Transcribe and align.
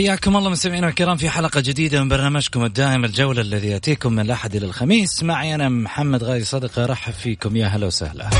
حياكم 0.00 0.36
الله 0.36 0.50
مستمعينا 0.50 0.88
الكرام 0.88 1.16
في 1.16 1.30
حلقة 1.30 1.60
جديدة 1.60 2.02
من 2.02 2.08
برنامجكم 2.08 2.64
الدائم 2.64 3.04
الجولة 3.04 3.40
الذي 3.40 3.68
يأتيكم 3.68 4.12
من 4.12 4.20
الأحد 4.20 4.54
إلى 4.54 4.66
الخميس. 4.66 5.22
معي 5.22 5.54
أنا 5.54 5.68
محمد 5.68 6.24
غازي 6.24 6.44
صدقة 6.44 6.84
أرحب 6.84 7.12
فيكم. 7.12 7.56
يا 7.56 7.66
هلا 7.66 7.86
وسهلا. 7.86 8.30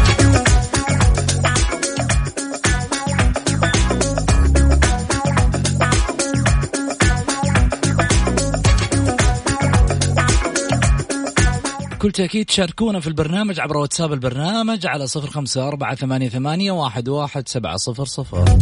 بكل 11.91 12.13
تأكيد 12.13 12.51
شاركونا 12.51 13.01
في 13.01 13.07
البرنامج 13.07 13.61
عبر 13.61 13.77
واتساب 13.77 14.13
البرنامج 14.13 14.87
على 14.87 15.07
صفر 15.07 15.31
خمسة 15.31 15.69
أربعة 15.69 15.95
ثمانية, 15.95 16.29
ثمانية 16.29 16.73
واحد, 16.73 17.09
واحد 17.09 17.49
سبعة 17.49 17.77
صفر 17.77 18.05
صفر. 18.05 18.59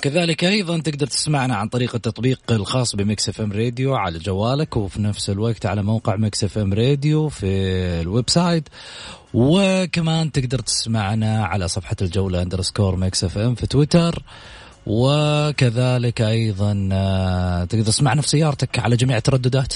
وكذلك 0.00 0.44
أيضا 0.44 0.78
تقدر 0.78 1.06
تسمعنا 1.06 1.56
عن 1.56 1.68
طريق 1.68 1.94
التطبيق 1.94 2.40
الخاص 2.50 2.96
ب 2.96 3.28
Mix 3.28 3.40
FM 3.40 3.52
Radio 3.52 3.94
على 3.94 4.18
جوالك 4.18 4.76
وفي 4.76 5.02
نفس 5.02 5.30
الوقت 5.30 5.66
على 5.66 5.82
موقع 5.82 6.16
Mix 6.16 6.44
FM 6.44 6.74
Radio 6.74 7.28
في 7.28 7.46
ال 8.00 8.30
website. 8.30 8.68
وكمان 9.34 10.32
تقدر 10.32 10.58
تسمعنا 10.58 11.44
على 11.44 11.68
صفحة 11.68 11.96
الجولة 12.02 12.42
underscore 12.42 12.96
Mix 12.96 13.24
FM 13.24 13.54
في 13.54 13.66
تويتر. 13.66 14.22
وكذلك 14.86 16.20
أيضا 16.20 16.88
آه، 16.92 17.64
تقدر 17.64 17.84
تسمعنا 17.84 18.22
في 18.22 18.28
سيارتك 18.28 18.78
على 18.78 18.96
جميع 18.96 19.16
الترددات 19.16 19.74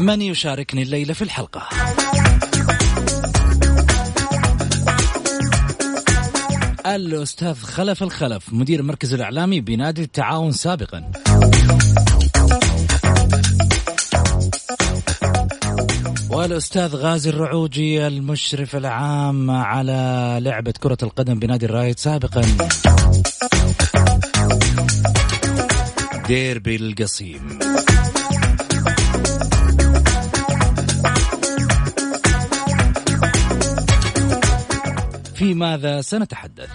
من 0.00 0.22
يشاركني 0.22 0.82
الليلة 0.82 1.14
في 1.14 1.22
الحلقة؟ 1.22 1.68
الأستاذ 6.86 7.54
خلف 7.54 8.02
الخلف 8.02 8.52
مدير 8.52 8.80
المركز 8.80 9.14
الإعلامي 9.14 9.60
بنادي 9.60 10.02
التعاون 10.02 10.52
سابقا. 10.52 11.10
والأستاذ 16.30 16.96
غازي 16.96 17.30
الرعوجي 17.30 18.06
المشرف 18.06 18.76
العام 18.76 19.50
على 19.50 20.38
لعبة 20.40 20.74
كرة 20.80 20.98
القدم 21.02 21.38
بنادي 21.38 21.66
الرايد 21.66 21.98
سابقا. 21.98 22.42
ديربي 26.26 26.76
القصيم 26.76 27.69
في 35.40 35.54
ماذا 35.54 36.00
سنتحدث؟ 36.00 36.68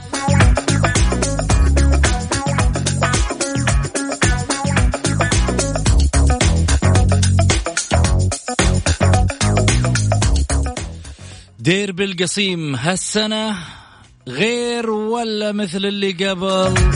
دير 11.59 11.91
بالقصيم 11.91 12.75
هالسنة 12.75 13.55
غير 14.27 14.89
ولا 14.89 15.51
مثل 15.51 15.85
اللي 15.85 16.11
قبل. 16.11 16.94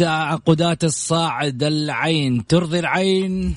وهل 0.00 0.06
تعقدات 0.08 0.84
الصاعد 0.84 1.62
العين 1.62 2.46
ترضي 2.46 2.78
العين. 2.78 3.54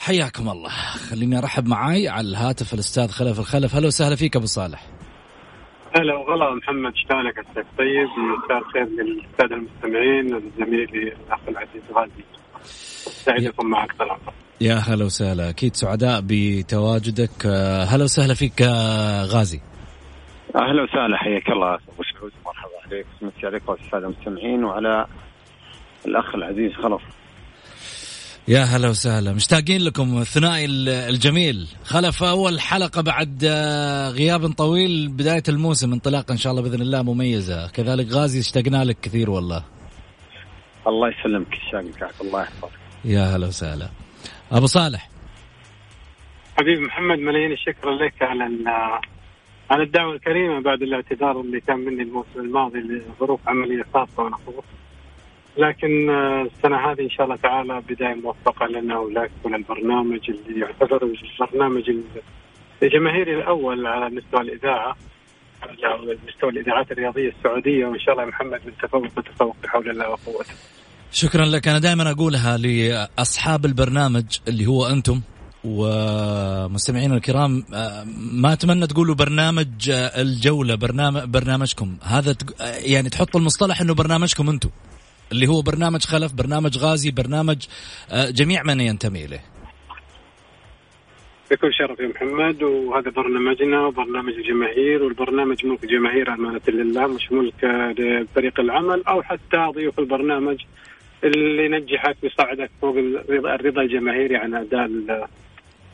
حياكم 0.00 0.48
الله. 0.48 0.70
خليني 1.10 1.38
أرحب 1.38 1.66
معاي 1.68 2.08
على 2.08 2.28
الهاتف 2.28 2.74
الأستاذ 2.74 3.08
خلف 3.08 3.38
الخلف. 3.38 3.74
هلا 3.74 3.86
وسهلا 3.86 4.16
فيك 4.16 4.36
أبو 4.36 4.46
صالح. 4.46 4.86
هلا 5.96 6.14
وغلا 6.14 6.54
محمد 6.54 6.92
شلونك 6.94 7.38
عساك 7.38 7.66
طيب؟ 7.78 8.08
مساء 8.44 8.58
الخير 8.58 8.84
للساده 8.84 9.56
المستمعين 9.56 10.52
زميلي 10.58 11.12
الأخ 11.12 11.40
العزيز 11.48 11.82
غازي. 11.94 12.24
سعيد 13.24 13.46
أكون 13.46 13.70
معك 13.70 13.92
طال 13.98 14.10
عمرك 14.10 14.39
يا 14.60 14.74
هلا 14.74 15.04
وسهلا. 15.04 15.50
أكيد 15.50 15.76
سعداء 15.76 16.20
بتواجدك. 16.24 17.46
آه، 17.46 17.84
هلا 17.84 18.04
وسهلا 18.04 18.34
فيك 18.34 18.62
آه، 18.62 19.24
غازي. 19.24 19.60
أهلا 20.56 20.82
وسهلا 20.82 21.16
حياك 21.16 21.48
الله. 21.48 21.74
أبو 21.74 22.02
سعود 22.12 22.32
مرحبا 22.46 22.70
عليك. 22.86 23.06
مسي 23.22 23.46
عليك 23.46 23.68
والساده 23.68 24.06
المستمعين 24.06 24.64
وعلى 24.64 25.06
الأخ 26.06 26.34
العزيز 26.34 26.72
خلف. 26.72 27.02
يا 28.48 28.62
هلا 28.62 28.88
وسهلا. 28.88 29.32
مشتاقين 29.32 29.80
لكم 29.80 30.18
الثنائي 30.18 30.64
الجميل. 30.88 31.68
خلف 31.84 32.22
أول 32.22 32.60
حلقة 32.60 33.02
بعد 33.02 33.44
آه، 33.44 34.10
غياب 34.10 34.52
طويل 34.52 35.08
بداية 35.08 35.42
الموسم 35.48 35.92
انطلاقه 35.92 36.32
إن 36.32 36.36
شاء 36.38 36.50
الله 36.52 36.62
بإذن 36.62 36.82
الله 36.82 37.02
مميزة. 37.02 37.68
كذلك 37.68 38.12
غازي 38.12 38.40
اشتقنا 38.40 38.84
لك 38.84 38.96
كثير 39.02 39.30
والله. 39.30 39.64
الله 40.86 41.08
يسلمك 41.08 41.52
الشاق 41.52 42.10
الله 42.20 42.42
يحفظك 42.42 42.70
يا 43.04 43.36
هلا 43.36 43.46
وسهلا. 43.46 43.88
أبو 44.52 44.66
صالح. 44.66 45.08
حبيبي 46.58 46.84
محمد 46.84 47.18
ملايين 47.18 47.52
الشكر 47.52 47.90
لك 47.90 48.22
على 48.22 48.44
على 49.70 49.82
الدعوة 49.82 50.14
الكريمة 50.14 50.60
بعد 50.60 50.82
الاعتذار 50.82 51.40
اللي 51.40 51.60
كان 51.60 51.78
مني 51.78 52.02
الموسم 52.02 52.40
الماضي 52.40 52.78
لظروف 52.78 53.48
عملية 53.48 53.84
خاصة 53.94 54.22
وأنا 54.22 54.36
لكن 55.56 56.10
آه، 56.10 56.42
السنة 56.42 56.76
هذه 56.76 57.00
إن 57.00 57.10
شاء 57.10 57.24
الله 57.24 57.36
تعالى 57.36 57.82
بداية 57.88 58.14
موفقة 58.14 58.66
لنا 58.66 58.98
ولك 58.98 59.30
وللبرنامج 59.44 60.30
اللي 60.30 60.60
يعتبر 60.60 61.02
البرنامج 61.02 61.92
الجماهيري 62.82 63.36
الأول 63.36 63.86
على 63.86 64.14
مستوى 64.16 64.40
الإذاعة 64.40 64.96
على 65.62 66.18
مستوى 66.28 66.50
الإذاعات 66.50 66.92
الرياضية 66.92 67.28
السعودية. 67.28 67.86
وإن 67.86 67.98
شاء 67.98 68.14
الله 68.14 68.24
محمد 68.24 68.60
من 68.66 68.72
تفوق 68.82 69.02
وتفوق 69.16 69.56
بحول 69.62 69.90
الله 69.90 70.10
وقوته. 70.10 70.54
شكرا 71.12 71.44
لك. 71.44 71.68
أنا 71.68 71.78
دائما 71.78 72.10
أقولها 72.10 72.56
لأصحاب 72.56 73.64
البرنامج 73.64 74.24
اللي 74.48 74.66
هو 74.66 74.86
أنتم 74.86 75.20
ومستمعينا 75.64 77.16
الكرام. 77.16 77.64
آه، 77.74 78.04
ما 78.32 78.52
أتمنى 78.52 78.86
تقولوا 78.86 79.14
برنامج 79.14 79.90
آه، 79.90 80.22
الجولة 80.22 80.74
برنامج 80.74 81.22
برنامجكم. 81.22 81.96
هذا 82.02 82.34
يعني 82.60 83.08
تحطوا 83.08 83.40
المصطلح 83.40 83.80
إنه 83.80 83.94
برنامجكم 83.94 84.48
أنتم 84.48 84.70
اللي 85.32 85.46
هو 85.46 85.62
برنامج 85.62 86.04
خلف 86.04 86.32
برنامج 86.32 86.78
غازي 86.78 87.10
برنامج 87.10 87.66
آه، 88.10 88.30
جميع 88.30 88.62
من 88.62 88.80
ينتمي 88.80 89.24
إليه. 89.24 89.44
بكل 91.50 91.74
شرف 91.74 92.00
يا 92.00 92.08
محمد. 92.08 92.62
وهذا 92.62 93.10
برنامجنا 93.10 93.86
وبرنامج 93.86 94.32
الجماهير 94.32 95.02
والبرنامج 95.02 95.66
ملك 95.66 95.84
الجماهير 95.84 96.34
أمانة 96.34 96.60
لله 96.68 97.06
مش 97.06 97.32
ملك 97.32 97.64
لفريق 97.98 98.60
العمل 98.60 99.02
أو 99.08 99.22
حتى 99.22 99.70
ضيوف 99.74 99.98
البرنامج. 99.98 100.58
اللي 101.24 101.64
ينجحك 101.64 102.16
ويصعدك 102.22 102.70
فوق 102.80 102.96
الرضا, 103.28 103.82
الجماهيري 103.82 104.36
عن 104.36 104.54
أداء 104.54 104.90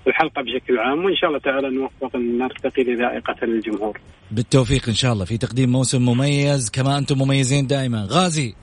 الحلقة 0.06 0.42
بشكل 0.42 0.78
عام 0.78 1.04
وإن 1.04 1.16
شاء 1.16 1.30
الله 1.30 1.40
تعالى 1.40 1.70
نوفق 1.70 2.16
نرتقي 2.16 2.82
لذائقة 2.82 3.36
الجمهور. 3.42 4.00
بالتوفيق 4.30 4.88
إن 4.88 4.94
شاء 4.94 5.12
الله 5.12 5.24
في 5.24 5.38
تقديم 5.38 5.72
موسم 5.72 6.02
مميز 6.02 6.70
كما 6.70 6.98
أنتم 6.98 7.18
مميزين 7.18 7.66
دائما. 7.66 8.06
غازي 8.10 8.54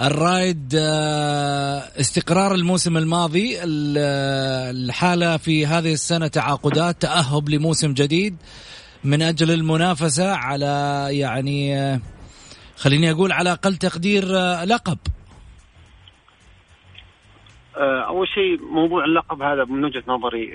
الرايد 0.00 0.74
آه، 0.78 1.78
استقرار 2.00 2.54
الموسم 2.54 2.96
الماضي 2.96 3.56
الحالة 3.64 5.36
في 5.36 5.66
هذه 5.66 5.92
السنة 5.92 6.26
تعاقدات 6.26 7.02
تأهب 7.02 7.48
لموسم 7.48 7.92
جديد 7.92 8.36
من 9.04 9.22
أجل 9.22 9.50
المنافسة 9.50 10.34
على 10.34 11.06
يعني 11.10 11.78
آه، 11.78 12.00
خليني 12.76 13.10
أقول 13.10 13.32
على 13.32 13.52
أقل 13.52 13.76
تقدير 13.76 14.38
آه، 14.38 14.64
لقب. 14.64 14.98
أول 17.78 18.28
شيء 18.28 18.62
موضوع 18.62 19.04
اللقب 19.04 19.42
هذا 19.42 19.64
من 19.64 19.84
وجهة 19.84 20.02
نظري 20.08 20.54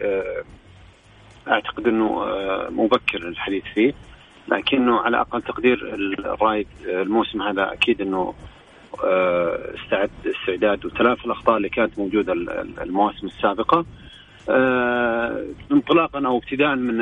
أعتقد 1.48 1.88
أنه 1.88 2.26
مبكر 2.70 3.28
الحديث 3.28 3.64
فيه. 3.74 3.94
لكنه 4.48 5.00
على 5.00 5.22
أقل 5.22 5.42
تقدير 5.42 5.96
الرايد 6.20 6.68
الموسم 6.86 7.42
هذا 7.42 7.74
أكيد 7.74 8.02
أنه 8.02 8.34
آه، 9.04 9.76
استعد 9.76 10.10
استعداد 10.26 10.86
وتلافي 10.86 11.26
الأخطاء 11.26 11.58
اللي 11.58 11.70
كانت 11.70 12.00
موجودة 12.00 12.34
المواسم 12.82 13.28
السابقة. 13.28 13.86
آه، 14.50 15.46
انطلاقا 15.72 16.28
أو 16.28 16.38
ابتداء 16.38 16.76
من 16.76 17.02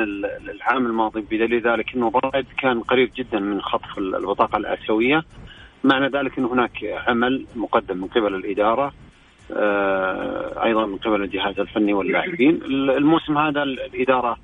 العام 0.50 0.86
الماضي 0.86 1.20
بدليل 1.20 1.60
ذلك 1.60 1.94
إنه 1.94 2.08
الرائد 2.08 2.46
كان 2.58 2.80
قريب 2.80 3.10
جدا 3.16 3.38
من 3.38 3.62
خطف 3.62 3.98
البطاقة 3.98 4.56
الآسيوية. 4.56 5.24
معنى 5.84 6.08
ذلك 6.08 6.38
انه 6.38 6.52
هناك 6.52 6.84
عمل 7.08 7.46
مقدم 7.56 7.96
من 7.96 8.06
قبل 8.06 8.34
الإدارة. 8.34 8.84
آه، 8.86 8.92
أيضا 10.64 10.86
من 10.86 10.96
قبل 10.96 11.22
الجهاز 11.22 11.60
الفني 11.60 11.92
واللاعبين. 11.92 12.60
الموسم 12.64 13.38
هذا 13.38 13.62
الإدارة 13.62 14.36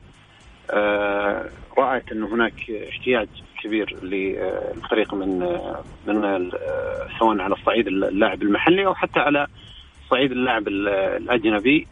رأت 1.79 2.13
أن 2.13 2.23
هناك 2.23 2.71
احتياج 2.91 3.29
كبير 3.63 3.97
للفريق 4.03 5.15
من 5.15 5.39
من 6.07 6.51
سواء 7.19 7.41
على 7.41 7.55
الصعيد 7.55 7.87
اللاعب 7.87 8.43
المحلي 8.43 8.87
أو 8.87 8.95
حتى 8.95 9.21
على 9.21 9.47
صعيد 10.11 10.33
اللاعب 10.33 10.69
الأجنبي 10.69 11.87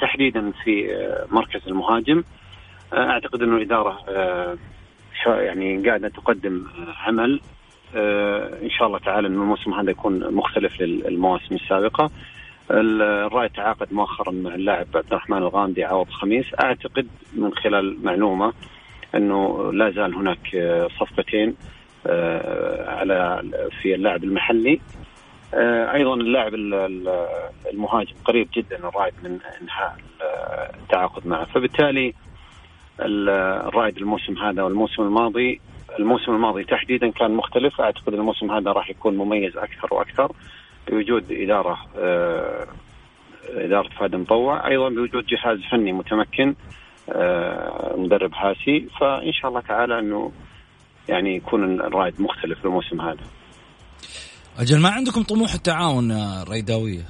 تحديدا 0.00 0.52
في 0.64 0.88
مركز 1.30 1.60
المهاجم. 1.66 2.24
أعتقد 2.94 3.42
انه 3.42 3.56
الإدارة 3.56 3.98
يعني 5.26 5.88
قاعدة 5.88 6.08
تقدم 6.08 6.64
عمل. 7.06 7.40
إن 8.62 8.70
شاء 8.70 8.86
الله 8.86 8.98
تعالى 8.98 9.28
انه 9.28 9.42
الموسم 9.42 9.74
هذا 9.74 9.90
يكون 9.90 10.34
مختلف 10.34 10.80
للمواسم 10.80 11.54
السابقة. 11.54 12.10
الرأي 12.70 13.48
تعاقد 13.48 13.92
مؤخرا 13.92 14.32
مع 14.32 14.54
اللاعب 14.54 14.86
عبد 14.94 15.06
الرحمن 15.06 15.38
الغامدي 15.38 15.84
عوض 15.84 16.08
خميس. 16.10 16.46
أعتقد 16.60 17.08
من 17.36 17.54
خلال 17.54 18.04
معلومة 18.04 18.52
أنه 19.14 19.72
لا 19.72 19.90
زال 19.90 20.14
هناك 20.14 20.38
صفقتين 21.00 21.54
آه، 22.06 22.90
على 22.90 23.42
في 23.82 23.94
اللاعب 23.94 24.24
المحلي. 24.24 24.80
آه، 25.54 25.92
أيضا 25.92 26.14
اللاعب 26.14 26.54
المهاجم 27.72 28.14
قريب 28.24 28.48
جدا 28.54 28.76
الرائد 28.88 29.14
من 29.24 29.38
إنهاء 29.62 29.96
التعاقد 30.80 31.26
معه. 31.26 31.44
فبالتالي 31.44 32.14
الرائد 33.00 33.96
الموسم 33.96 34.38
هذا 34.38 34.62
والموسم 34.62 35.02
الماضي 35.02 35.60
الموسم 35.98 36.32
الماضي 36.32 36.64
تحديدا 36.64 37.10
كان 37.10 37.30
مختلف. 37.30 37.80
أعتقد 37.80 38.14
الموسم 38.14 38.50
هذا 38.50 38.72
راح 38.72 38.90
يكون 38.90 39.16
مميز 39.16 39.56
أكثر 39.56 39.94
وأكثر. 39.94 40.32
بوجود 40.90 41.32
إدارة 41.32 41.78
إدارة 43.48 43.88
فهد 43.88 44.14
مطوع 44.14 44.68
أيضا 44.68 44.88
بوجود 44.88 45.26
جهاز 45.26 45.58
فني 45.70 45.92
متمكن 45.92 46.54
آه، 47.08 47.94
مدرب 47.96 48.34
هاسي 48.34 48.88
فإن 49.00 49.32
شاء 49.32 49.48
الله 49.48 49.60
تعالى 49.60 49.98
إنه 49.98 50.32
يعني 51.08 51.36
يكون 51.36 51.80
الرائد 51.80 52.22
مختلف 52.22 52.64
الموسم 52.64 53.00
هذا. 53.00 53.24
أجل 54.58 54.80
ما 54.80 54.88
عندكم 54.88 55.22
طموح 55.22 55.54
التعاون 55.54 56.10
الريداويه؟ 56.12 57.04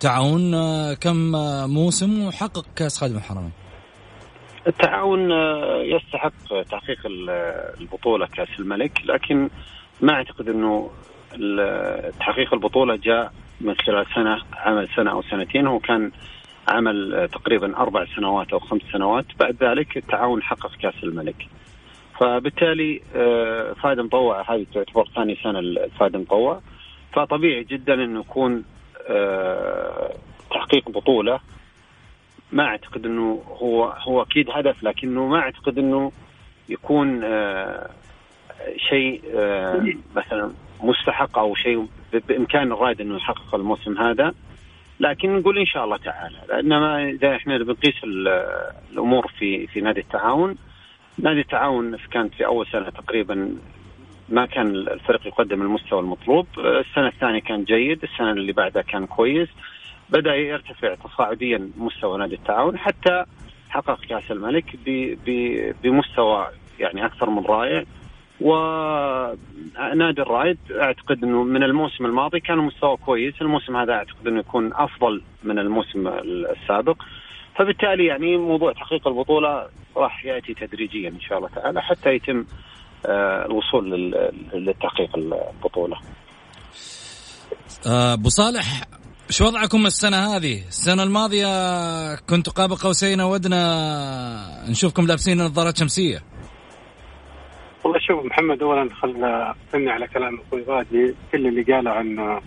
تعاون 0.00 0.54
آه، 0.54 0.94
كم 0.94 1.34
آه، 1.36 1.66
موسم 1.66 2.26
وحقق 2.26 2.64
كأس 2.76 2.98
خادم 2.98 3.16
الحرمين. 3.16 3.52
التعاون 4.66 5.30
يستحق 5.80 6.62
تحقيق 6.70 6.98
البطولة 7.80 8.26
كأس 8.26 8.48
الملك 8.58 8.92
لكن 9.04 9.50
ما 10.00 10.12
أعتقد 10.12 10.48
إنه 10.48 10.90
تحقيق 12.20 12.54
البطولة 12.54 12.96
جاء 12.96 13.32
من 13.60 13.74
خلال 13.74 14.06
سنة 14.14 14.38
عمل 14.52 14.88
سنة 14.96 15.10
أو 15.10 15.22
سنتين. 15.22 15.66
هو 15.66 15.78
كان 15.78 16.10
عمل 16.68 17.28
تقريبا 17.32 17.76
أربع 17.76 18.04
سنوات 18.16 18.52
أو 18.52 18.58
خمس 18.58 18.82
سنوات. 18.92 19.24
بعد 19.40 19.56
ذلك 19.64 19.96
التعاون 19.96 20.42
حقق 20.42 20.76
كأس 20.76 21.04
الملك. 21.04 21.46
فبالتالي 22.20 23.00
آه، 23.16 23.72
فهد 23.72 24.00
مطوع 24.00 24.54
هذه 24.54 24.66
تعتبر 24.74 25.08
ثاني 25.14 25.36
سنة 25.42 25.60
لفهد 25.60 26.16
مطوع 26.16 26.60
فطبيعي 27.12 27.64
جدا 27.64 27.94
انه 27.94 28.20
يكون 28.20 28.64
آه، 29.08 30.14
تحقيق 30.50 30.90
بطولة. 30.90 31.40
ما 32.52 32.64
أعتقد 32.64 33.06
أنه 33.06 33.42
هو 33.46 33.84
هو 33.84 34.22
أكيد 34.22 34.50
هدف 34.50 34.82
لكنه 34.82 35.26
ما 35.26 35.38
أعتقد 35.38 35.78
أنه 35.78 36.12
يكون 36.68 37.20
آه، 37.24 37.90
شيء 38.76 39.22
مثلا 40.16 40.52
مستحق 40.82 41.38
أو 41.38 41.54
شيء 41.54 41.86
بإمكان 42.28 42.72
الرائد 42.72 43.00
انه 43.00 43.16
يحقق 43.16 43.54
الموسم 43.54 43.98
هذا. 43.98 44.34
لكن 45.00 45.36
نقول 45.36 45.58
إن 45.58 45.66
شاء 45.66 45.84
الله 45.84 45.96
تعالى. 45.96 46.36
انما 46.60 47.08
إذا 47.08 47.36
إحنا 47.36 47.58
بنقيس 47.58 47.94
الأمور 48.92 49.26
في 49.38 49.66
في 49.66 49.80
نادي 49.80 50.00
التعاون 50.00 50.56
نادي 51.18 51.40
التعاون 51.40 51.96
كانت 52.10 52.34
في 52.34 52.46
أول 52.46 52.66
سنة 52.66 52.90
تقريبا 52.90 53.56
ما 54.28 54.46
كان 54.46 54.66
الفريق 54.74 55.26
يقدم 55.26 55.62
المستوى 55.62 56.00
المطلوب. 56.00 56.46
السنة 56.58 57.08
الثانية 57.08 57.40
كان 57.40 57.64
جيد 57.64 58.02
السنة 58.02 58.30
اللي 58.30 58.52
بعدها 58.52 58.82
كان 58.82 59.06
كويس. 59.06 59.48
بدأ 60.10 60.34
يرتفع 60.34 60.94
تصاعديا 60.94 61.70
مستوى 61.76 62.18
نادي 62.18 62.34
التعاون 62.34 62.78
حتى 62.78 63.24
حقق 63.68 64.00
كأس 64.00 64.30
الملك 64.30 64.64
بمستوى 65.82 66.46
يعني 66.78 67.06
أكثر 67.06 67.30
من 67.30 67.44
رائع. 67.44 67.84
ونادي 68.40 70.22
الرايد 70.22 70.58
أعتقد 70.70 71.24
إنه 71.24 71.42
من 71.42 71.62
الموسم 71.62 72.06
الماضي 72.06 72.40
كان 72.40 72.58
مستوى 72.58 72.96
كويس، 72.96 73.34
الموسم 73.40 73.76
هذا 73.76 73.92
أعتقد 73.92 74.26
إنه 74.26 74.40
يكون 74.40 74.72
أفضل 74.74 75.22
من 75.44 75.58
الموسم 75.58 76.08
السابق. 76.08 77.02
فبالتالي 77.58 78.06
يعني 78.06 78.36
موضوع 78.36 78.72
تحقيق 78.72 79.08
البطولة 79.08 79.66
راح 79.96 80.24
يأتي 80.24 80.54
تدريجيا 80.54 81.08
إن 81.08 81.20
شاء 81.20 81.38
الله 81.38 81.48
تعالى 81.48 81.82
حتى 81.82 82.14
يتم 82.14 82.44
آه، 83.06 83.46
الوصول 83.46 84.14
لتحقيق 84.54 85.16
البطولة. 85.16 85.96
آه، 87.86 88.12
أبو 88.12 88.28
صالح 88.28 88.84
شو 89.30 89.44
وضعكم 89.44 89.86
السنة 89.86 90.16
هذه؟ 90.16 90.58
السنة 90.68 91.02
الماضية 91.02 91.46
كنتوا 92.16 92.52
قاب 92.52 92.70
قوسين 92.70 93.20
ودنا 93.20 94.70
نشوفكم 94.70 95.06
لابسين 95.06 95.38
نظارات 95.42 95.76
شمسية. 95.78 96.18
والله 97.84 97.98
شوف 97.98 98.24
محمد 98.24 98.62
اولا 98.62 98.88
خل 98.94 99.24
استني 99.24 99.90
على 99.90 100.06
كلام 100.06 100.40
أخوي 100.40 100.62
غادي 100.62 101.14
كل 101.32 101.46
اللي 101.46 101.62
قاله 101.62 101.90
عن 101.90 102.40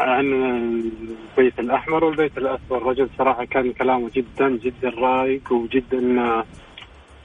عن 0.00 0.32
البيت 0.32 1.58
الأحمر 1.58 2.04
والبيت 2.04 2.38
الأسود. 2.38 2.72
الرجل 2.72 3.08
صراحة 3.18 3.44
كان 3.44 3.72
كلامه 3.72 4.10
جدا 4.14 4.48
جدا 4.48 4.88
رايق 4.88 5.52
وجدا 5.52 6.44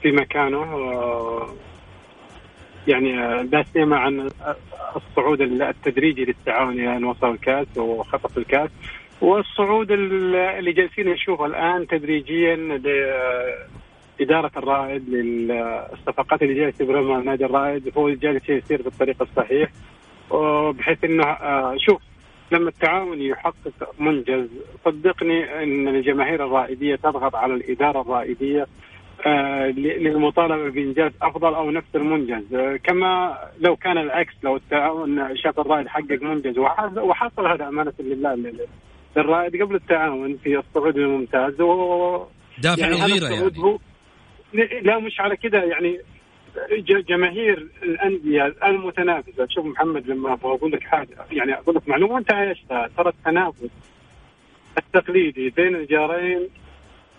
في 0.02 0.12
مكانه. 0.12 0.66
يعني 2.88 3.12
لا 3.42 3.62
سيما 3.62 3.98
عن 3.98 4.30
الصعود 4.96 5.40
التدريجي 5.40 6.24
للتعاون 6.24 6.72
إلى 6.72 6.96
أن 6.96 7.04
وصل 7.04 7.30
الكأس 7.30 7.78
وخطف 7.78 8.38
الكأس. 8.38 8.70
والصعود 9.20 9.90
اللي 9.90 10.72
جالسين 10.72 11.08
نشوفه 11.08 11.46
الآن 11.46 11.86
تدريجيا 11.86 12.80
إدارة 14.20 14.50
الرائد 14.56 15.08
للصفقات 15.08 16.42
اللي 16.42 16.54
جالسة 16.54 16.82
يبرمها 16.84 17.20
نادي 17.20 17.44
الرائد 17.44 17.92
هو 17.98 18.10
جالس 18.10 18.48
يسير 18.48 18.82
بالطريق 18.82 19.22
الصحيح. 19.22 19.70
بحيث 20.78 21.04
إنه 21.04 21.24
آه، 21.24 21.76
شوف 21.78 22.02
لما 22.52 22.68
التعاون 22.68 23.22
يحقق 23.22 23.94
منجز 23.98 24.48
صدقني 24.84 25.62
إن 25.62 25.88
الجماهير 25.88 26.46
الرائدية 26.46 26.96
تضغط 26.96 27.34
على 27.34 27.54
الإدارة 27.54 28.00
الرائدية 28.00 28.66
آه، 29.26 29.66
للمطالبة 29.66 30.70
بإنجاز 30.70 31.12
أفضل 31.22 31.54
أو 31.54 31.70
نفس 31.70 31.86
المنجز. 31.94 32.54
آه، 32.54 32.76
كما 32.76 33.38
لو 33.60 33.76
كان 33.76 33.98
العكس 33.98 34.34
لو 34.42 34.56
التعاون 34.56 35.36
شاف 35.36 35.60
الرائد 35.60 35.88
حقق 35.88 36.22
منجز 36.22 36.58
وحصل 36.98 37.46
هذا 37.46 37.68
أمانة 37.68 37.92
لله 38.00 38.52
للرائد 39.16 39.62
قبل 39.62 39.74
التعاون 39.74 40.36
في 40.36 40.58
الصعود 40.58 40.96
الممتاز. 40.96 41.54
دافع 42.58 42.82
يعني 42.82 42.94
الغيرة 42.94 43.28
يعني. 43.28 43.80
لا 44.82 44.98
مش 44.98 45.20
على 45.20 45.36
كده. 45.36 45.62
يعني 45.64 46.00
جماهير 47.08 47.68
الأندية 47.82 48.54
المتنافسة 48.64 49.46
شوف 49.50 49.66
محمد 49.66 50.06
لما 50.06 50.32
أبغى 50.32 50.52
أقول 50.54 50.72
لك 50.72 50.82
حاجة 50.82 51.16
يعني 51.32 51.54
أقول 51.54 51.74
لك 51.74 51.88
معلومة 51.88 52.18
انت 52.18 52.32
عايشتها 52.32 52.88
ترى 52.96 53.08
التنافس 53.08 53.70
التقليدي 54.78 55.50
بين 55.50 55.76
الجارين 55.76 56.48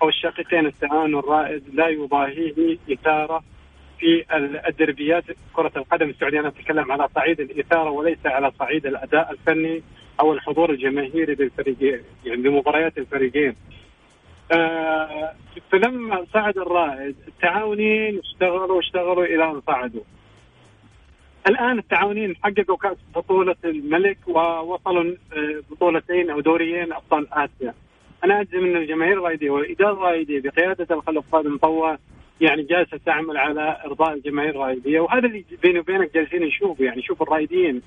أو 0.01 0.09
الشقيقين 0.09 0.65
التعاون 0.65 1.15
الرائد 1.19 1.63
لا 1.73 1.88
يضاهيه 1.88 2.77
إثارة 2.93 3.43
في 4.00 4.25
ال- 4.38 4.65
الدربيات 4.67 5.23
كرة 5.53 5.71
القدم 5.77 6.09
السعودية. 6.09 6.39
أنا 6.39 6.47
أتكلم 6.47 6.91
على 6.91 7.07
صعيد 7.15 7.39
الإثارة 7.39 7.89
وليس 7.89 8.17
على 8.25 8.51
صعيد 8.59 8.85
الأداء 8.85 9.31
الفني 9.31 9.81
أو 10.19 10.33
الحضور 10.33 10.69
الجماهيري 10.71 11.35
للفريقين 11.35 12.01
يعني 12.25 12.41
لمباريات 12.41 12.97
الفريقين. 12.97 13.55
آه 14.51 15.34
فلما 15.72 16.25
صعد 16.34 16.58
الرائد 16.58 17.15
التعاونين 17.27 18.20
اشتغلوا 18.20 18.79
اشتغلوا 18.79 19.25
إلى 19.25 19.51
أن 19.51 19.62
صعدوا. 19.67 20.01
الآن 21.48 21.79
التعاونين 21.79 22.36
حققوا 22.43 22.77
كأس 22.77 22.98
بطولة 23.15 23.55
الملك 23.65 24.17
ووصلوا 24.27 25.15
آه، 25.34 25.62
بطولتين 25.72 26.29
أو 26.29 26.39
دوريين 26.39 26.93
أبطال 26.93 27.27
آسيا. 27.34 27.74
أنا 28.24 28.41
أجزم 28.41 28.65
أن 28.65 28.75
الجماهير 28.77 29.13
الرائديه 29.13 29.50
والإدارة 29.50 29.93
الرائديه 29.93 30.41
بقيادة 30.41 30.96
الخلف 30.96 31.25
خالد 31.31 31.48
مطوع 31.48 31.98
يعني 32.41 32.63
جالسة 32.63 33.00
تعمل 33.05 33.38
على 33.38 33.77
إرضاء 33.86 34.13
الجماهير 34.13 34.50
الرائديه 34.50 35.00
وهذا 35.00 35.27
اللي 35.27 35.46
بيني 35.63 35.79
وبينك 35.79 36.13
جالسين 36.13 36.43
نشوف 36.43 36.79
يعني 36.79 37.01
شوف 37.01 37.22
الرائدين 37.22 37.81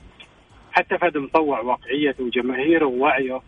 حتى 0.73 0.99
فهد 0.99 1.19
مطوع 1.19 1.61
واقعيته 1.61 2.25
وجماهيره 2.25 2.87
ووعيه 2.87 3.41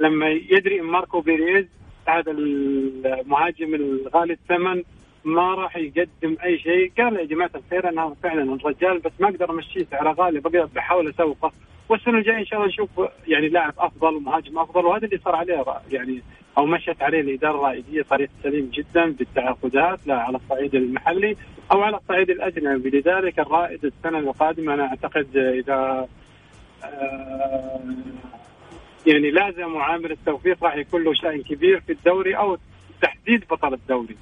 لما 0.00 0.28
يدري 0.28 0.80
إن 0.80 0.84
ماركو 0.84 1.20
بيريز 1.20 1.66
هذا 2.08 2.30
المهاجم 2.30 3.74
الغالي 3.74 4.32
الثمن 4.32 4.82
ما 5.24 5.54
راح 5.54 5.76
يقدم 5.76 6.36
أي 6.44 6.58
شيء. 6.58 6.92
قال 6.98 7.16
يا 7.16 7.24
جماعة 7.24 7.50
الخير 7.54 7.88
أنا 7.88 8.14
فعلا 8.22 8.54
الرجال 8.54 8.98
بس 8.98 9.12
ما 9.20 9.28
أقدر 9.28 9.50
امشيه 9.50 9.86
سعره 9.90 10.12
غالي 10.12 10.40
بقدر 10.40 10.68
بحاول 10.74 11.08
أسوقه. 11.08 11.52
والسنة 11.88 12.18
الجاية 12.18 12.38
إن 12.38 12.46
شاء 12.46 12.58
الله 12.58 12.68
نشوف 12.68 12.90
يعني 13.26 13.48
لاعب 13.48 13.74
أفضل 13.78 14.14
ومهاجم 14.14 14.58
أفضل 14.58 14.86
وهذا 14.86 15.04
اللي 15.04 15.18
صار 15.24 15.36
عليه 15.36 15.64
يعني 15.90 16.22
أو 16.58 16.66
مشت 16.66 17.02
عليه 17.02 17.20
الإدارة 17.20 17.54
الرائدية 17.54 18.02
طريق 18.02 18.28
سليم 18.42 18.70
جدا 18.72 19.06
بالتعاقدات 19.06 19.98
لا 20.06 20.18
على 20.18 20.36
الصعيد 20.36 20.74
المحلي 20.74 21.36
أو 21.72 21.82
على 21.82 21.96
الصعيد 21.96 22.30
الأجنبي. 22.30 22.90
لذلك 22.90 23.38
الرائد 23.38 23.84
السنة 23.84 24.18
القادمة 24.18 24.74
أنا 24.74 24.86
أعتقد 24.86 25.36
إذا 25.36 26.08
آه، 26.84 27.80
يعني 29.06 29.30
لازم 29.30 29.66
معامل 29.66 30.12
التوفيق 30.12 30.64
راح 30.64 30.76
يكون 30.76 31.04
له 31.04 31.14
شأن 31.14 31.42
كبير 31.42 31.80
في 31.80 31.92
الدوري 31.92 32.36
أو 32.36 32.58
تحديد 33.02 33.44
بطل 33.50 33.74
الدوري 33.74 34.16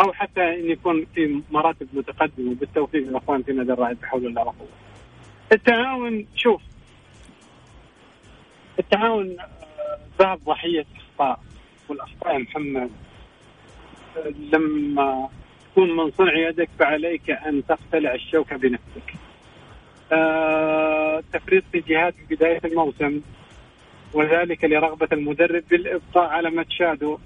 أو 0.00 0.12
حتى 0.12 0.40
إن 0.40 0.70
يكون 0.70 1.06
في 1.14 1.42
مراتب 1.50 1.88
متقدمة 1.92 2.54
بالتوفيق 2.54 3.08
الاخوان 3.08 3.42
في 3.42 3.52
نادي 3.52 3.72
الرائد 3.72 4.00
بحول 4.00 4.26
الله 4.26 4.42
وقوة. 4.42 4.68
التعاون 5.52 6.26
شوف 6.36 6.62
التعاون 8.78 9.36
آه، 9.40 9.98
ذهب 10.18 10.38
ضحية 10.44 10.86
اخطاء 10.96 11.40
والأخطاء 11.88 12.34
يا 12.34 12.38
محمد 12.38 12.90
آه، 14.16 14.32
لما 14.52 15.28
تكون 15.72 15.96
من 15.96 16.10
صنع 16.10 16.48
يدك 16.48 16.68
فعليك 16.78 17.30
أن 17.30 17.66
تقتلع 17.66 18.14
الشوكة 18.14 18.56
بنفسك. 18.56 19.14
آه، 20.12 21.22
تفريط 21.32 21.64
في 21.72 21.80
جهاد 21.80 22.14
في 22.14 22.34
بداية 22.34 22.60
الموسم 22.64 23.20
وذلك 24.12 24.64
لرغبة 24.64 25.08
المدرب 25.12 25.62
بالإبقاء 25.70 26.28
على 26.28 26.50
ماتشادو. 26.50 27.18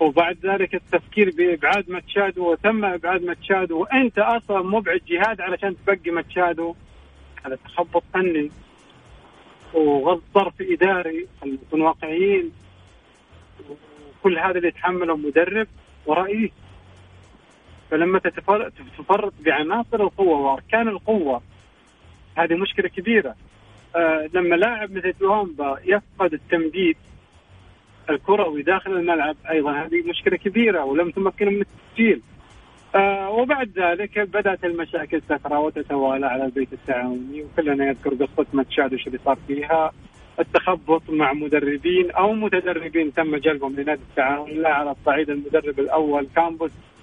وبعد 0.00 0.38
ذلك 0.46 0.74
التفكير 0.74 1.30
بإبعاد 1.30 1.90
ماتشادو 1.90 2.52
وتم 2.52 2.84
إبعاد 2.84 3.22
ماتشادو 3.22 3.80
وأنت 3.80 4.18
أصلا 4.18 4.62
مبعد 4.62 5.00
جهاد 5.08 5.40
علشان 5.40 5.76
تبقي 5.86 6.10
ماتشادو. 6.10 6.74
هذا 7.46 7.58
تخبط 7.64 8.02
فني 8.14 8.50
وضعف 9.74 10.54
إداري 10.60 11.28
خلينا 11.40 11.58
نكون 11.66 11.80
واقعيين. 11.80 12.52
وكل 14.20 14.38
هذا 14.38 14.56
اللي 14.56 14.68
يتحمله 14.68 15.16
مدرب 15.16 15.66
ورئيس. 16.06 16.50
فلما 17.90 18.18
تتفر- 18.18 18.68
تتفرط 18.68 19.32
بعناصر 19.40 20.02
القوة 20.02 20.38
وأركان 20.38 20.88
القوة 20.88 21.42
هذه 22.36 22.54
مشكلة 22.54 22.88
كبيرة. 22.88 23.28
آه 23.28 23.34
لما 24.34 24.54
لاعب 24.54 24.92
مثل 24.92 25.12
توامبا 25.12 25.78
يفقد 25.84 26.32
التمديد 26.32 26.96
الكروي 28.10 28.62
داخل 28.62 28.92
الملعب 28.92 29.36
أيضا 29.50 29.72
هذه 29.72 30.08
مشكلة 30.08 30.36
كبيرة 30.36 30.84
ولم 30.84 31.10
تمكنه 31.10 31.50
من 31.50 31.60
التسجيل. 31.60 32.22
آه 32.94 33.30
وبعد 33.30 33.70
ذلك 33.78 34.18
بدأت 34.18 34.64
المشاكل 34.64 35.20
تترى 35.20 35.56
وتتوالى 35.56 36.26
على 36.26 36.44
البيت 36.44 36.72
التعاوني 36.72 37.42
وكلنا 37.42 37.86
يذكر 37.88 38.14
قصة 38.14 38.46
ماتشاد 38.52 38.94
وش 38.94 39.06
اللي 39.06 39.18
صار 39.24 39.38
فيها 39.46 39.92
التخبط 40.40 41.10
مع 41.10 41.32
مدربين 41.32 42.10
أو 42.10 42.32
متدربين 42.32 43.14
تم 43.14 43.36
جلبهم 43.36 43.72
لنادي 43.72 44.00
التعاون 44.10 44.50
لا 44.50 44.74
على 44.74 44.90
الصعيد 44.90 45.30
المدرب 45.30 45.80
الأول 45.80 46.26
كامبوس 46.36 46.70
آه، 46.70 46.93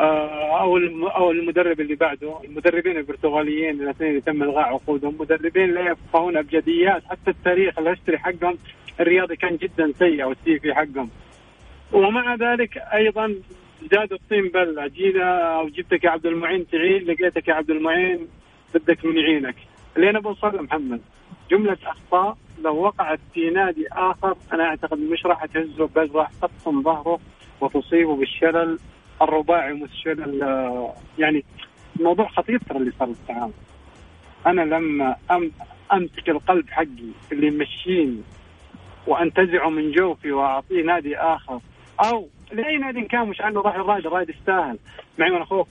أو 0.00 0.76
الم- 0.76 1.04
أو 1.04 1.30
المدرب 1.30 1.80
اللي 1.80 1.94
بعده. 1.94 2.38
المدربين 2.44 2.96
البرتغاليين 2.96 3.82
الاثنين 3.82 4.10
اللي 4.10 4.20
تم 4.20 4.42
إلغاء 4.42 4.64
عقودهم. 4.64 5.16
مدربين 5.20 5.74
لا 5.74 5.80
يفقهون 5.90 6.36
أبجديات. 6.36 7.02
حتى 7.04 7.30
التاريخ 7.30 7.78
الهستري 7.78 8.18
حقهم. 8.18 8.58
الرياضي 9.00 9.36
كان 9.36 9.56
جدا 9.56 9.92
سيء 9.98 10.22
أو 10.22 10.32
السي 10.32 10.58
في 10.58 10.74
حقهم. 10.74 11.10
ومع 11.92 12.34
ذلك 12.34 12.78
أيضا 12.78 13.34
زادوا 13.92 14.16
الطين 14.16 14.48
بله 14.48 14.86
جينا 14.86 15.58
أو 15.60 15.68
جبتك 15.68 16.04
يا 16.04 16.10
عبد 16.10 16.26
المعين 16.26 16.66
تعين 16.66 17.02
لقيتك 17.04 17.48
يا 17.48 17.54
عبد 17.54 17.70
المعين 17.70 18.28
بدك 18.74 19.04
من 19.04 19.16
يعينك 19.16 19.54
اللي 19.96 20.10
أنا 20.10 20.20
بوصل 20.20 20.62
محمد. 20.64 21.00
جملة 21.50 21.76
أخطاء 21.86 22.36
لو 22.62 22.76
وقعت 22.76 23.20
في 23.34 23.50
نادي 23.50 23.86
آخر 23.92 24.36
أنا 24.52 24.64
أعتقد 24.64 24.98
مش 24.98 25.26
راح 25.26 25.44
تهزه 25.46 25.86
بل 25.96 26.10
راح 26.14 26.30
تقسم 26.42 26.82
ظهره 26.82 27.20
وتصيبه 27.60 28.16
بالشلل. 28.16 28.78
الرباعي 29.22 29.86
آه، 30.42 30.94
يعني 31.18 31.44
الموضوع 31.96 32.28
خطير 32.28 32.58
ترى 32.58 32.78
اللي 32.78 32.92
صار 32.98 33.08
بالتعاون. 33.08 33.52
أنا 34.46 34.60
لما 34.62 35.16
أم 35.30 35.52
أمسك 35.92 36.28
القلب 36.28 36.70
حقي 36.70 37.12
اللي 37.32 37.46
يمشيني 37.46 38.20
وانتزعه 39.06 39.68
من 39.70 39.92
جوفي 39.92 40.32
وأعطيه 40.32 40.82
نادي 40.82 41.16
آخر. 41.16 41.60
أو 42.04 42.28
لأي 42.52 42.78
نادي 42.78 43.02
كان 43.02 43.28
مش 43.28 43.40
عنه 43.40 43.60
راح 43.60 43.74
الرائد 43.74 44.06
الرائد 44.06 44.30
يستاهل. 44.30 44.78
معي 45.18 45.30
وأنا 45.30 45.42
أخوك. 45.42 45.68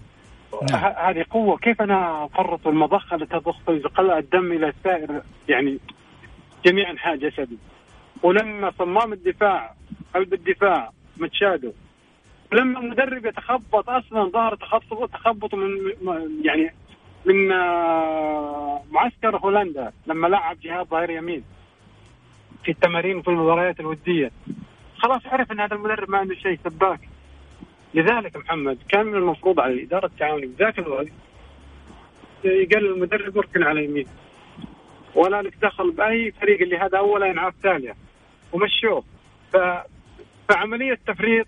نعم. 0.71 0.93
هذه 0.97 1.25
قوة. 1.29 1.57
كيف 1.57 1.81
أنا 1.81 2.25
أفرط 2.25 2.67
المضخة 2.67 3.17
لتضخ 3.17 3.55
قلع 3.95 4.17
الدم 4.17 4.51
إلى 4.51 4.67
السائر؟ 4.69 5.21
يعني 5.49 5.79
جميع 6.65 6.89
انحاء 6.91 7.15
جسدي 7.15 7.57
ولما 8.23 8.71
صمام 8.79 9.13
الدفاع 9.13 9.73
قلب 10.15 10.33
الدفاع 10.33 10.91
متشادو 11.17 11.71
لما 12.53 12.79
مدرب 12.79 13.25
يتخبط 13.25 13.89
أصلا 13.89 14.29
ظهر 14.29 14.55
تخبط 14.55 15.13
تخبط 15.13 15.55
من 15.55 15.69
يعني 16.43 16.73
من 17.25 17.51
آه، 17.51 18.83
معسكر 18.91 19.37
هولندا 19.37 19.91
لما 20.07 20.27
لعب 20.27 20.59
جهاد 20.59 20.87
ظهير 20.87 21.09
يمين 21.09 21.43
في 22.63 22.71
التمارين 22.71 23.17
وفي 23.17 23.27
المباريات 23.27 23.79
الودية. 23.79 24.31
خلاص 24.97 25.21
عرف 25.25 25.51
إن 25.51 25.59
هذا 25.59 25.75
المدرب 25.75 26.09
ما 26.09 26.17
عنده 26.17 26.35
شيء 26.35 26.59
سباك. 26.63 26.99
لذلك 27.93 28.37
محمد 28.37 28.77
كان 28.89 29.05
من 29.05 29.15
المفروض 29.15 29.59
على 29.59 29.73
الاداره 29.73 30.05
التعاوني 30.05 30.45
بذاك 30.45 30.79
الوقت 30.79 31.07
قال 32.43 32.85
المدرب 32.85 33.37
اركن 33.37 33.63
على 33.63 33.85
يمين. 33.85 34.07
ولا 35.15 35.41
لك 35.41 35.53
دخل 35.61 35.91
بأي 35.91 36.31
فريق 36.31 36.61
اللي 36.61 36.77
هذا 36.77 36.97
اول 36.97 37.23
ينعاد 37.23 37.53
ثانية 37.63 37.95
ومشوه. 38.53 39.03
ف... 39.53 39.57
فعملية 40.49 40.99
تفريط 41.07 41.47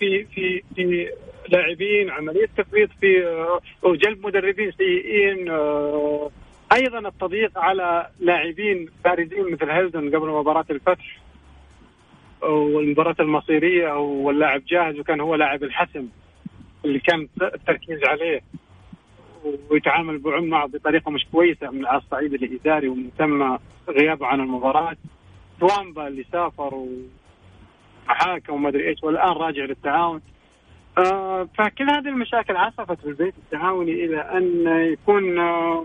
في 0.00 0.24
في 0.24 0.62
في 0.74 1.10
لاعبين 1.48 2.10
عملية 2.10 2.48
تفريط 2.56 2.90
في 3.00 3.26
آه، 3.26 3.60
وجلب 3.82 4.26
مدربين 4.26 4.72
سيئين 4.72 5.50
آه، 5.50 6.30
أيضا 6.72 7.08
التضييق 7.08 7.58
على 7.58 8.06
لاعبين 8.20 8.88
بارزين 9.04 9.52
مثل 9.52 9.70
هيلدن 9.70 10.16
قبل 10.16 10.28
مباراة 10.28 10.64
الفتح 10.70 11.18
والمباراة 12.42 13.16
المصيرية 13.20 13.98
واللاعب 13.98 14.62
جاهز 14.68 14.98
وكان 14.98 15.20
هو 15.20 15.34
لاعب 15.34 15.62
الحسم 15.62 16.08
اللي 16.84 16.98
كان 16.98 17.28
التركيز 17.42 18.04
عليه. 18.04 18.40
ويتعامل 19.70 20.18
بعم 20.18 20.44
معه 20.44 20.66
بطريقة 20.66 21.10
مش 21.10 21.26
كويسة 21.32 21.70
من 21.70 21.86
على 21.86 21.98
الصعيد 21.98 22.34
الاداري 22.34 22.88
ومن 22.88 23.10
ثم 23.18 23.56
غيابه 23.88 24.26
عن 24.26 24.40
المباراة. 24.40 24.96
توامبا 25.60 26.08
اللي 26.08 26.24
سافر 26.32 26.86
وحاكم 28.08 28.52
وما 28.54 28.68
أدري 28.68 28.88
إيش 28.88 29.02
والآن 29.02 29.32
راجع 29.32 29.64
للتعاون 29.64 30.20
آه 30.98 31.48
فكل 31.58 31.90
هذه 31.90 32.08
المشاكل 32.08 32.56
عصفت 32.56 33.00
في 33.00 33.06
البيت 33.08 33.34
التعاوني 33.38 33.92
إلى 34.04 34.20
أن 34.20 34.66
يكون 34.92 35.38
آه 35.38 35.84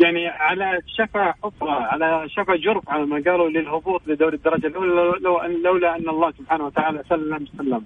يعني 0.00 0.26
على 0.28 0.80
شفا 0.98 1.32
حفرة 1.44 1.70
على 1.70 2.28
شفا 2.28 2.56
جرف 2.56 2.88
على 2.88 3.06
ما 3.06 3.22
قالوا 3.26 3.48
للهبوط 3.48 4.02
لدوري 4.06 4.36
الدرجة 4.36 4.66
الأولى 4.66 5.18
لو 5.20 5.36
أن 5.38 5.62
لولا 5.62 5.96
أن 5.96 6.08
الله 6.08 6.30
سبحانه 6.38 6.64
وتعالى 6.66 7.02
سلم 7.08 7.46
سلم 7.58 7.84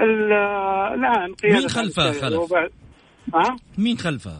ال- 0.00 0.32
الآن 0.94 1.34
قيادة 1.34 1.58
مين 1.58 1.68
خلفه 1.68 2.10
الشيء 2.10 2.22
خلف؟ 2.22 2.52
ها 3.34 3.56
مين 3.78 3.98
خلفه؟ 3.98 4.32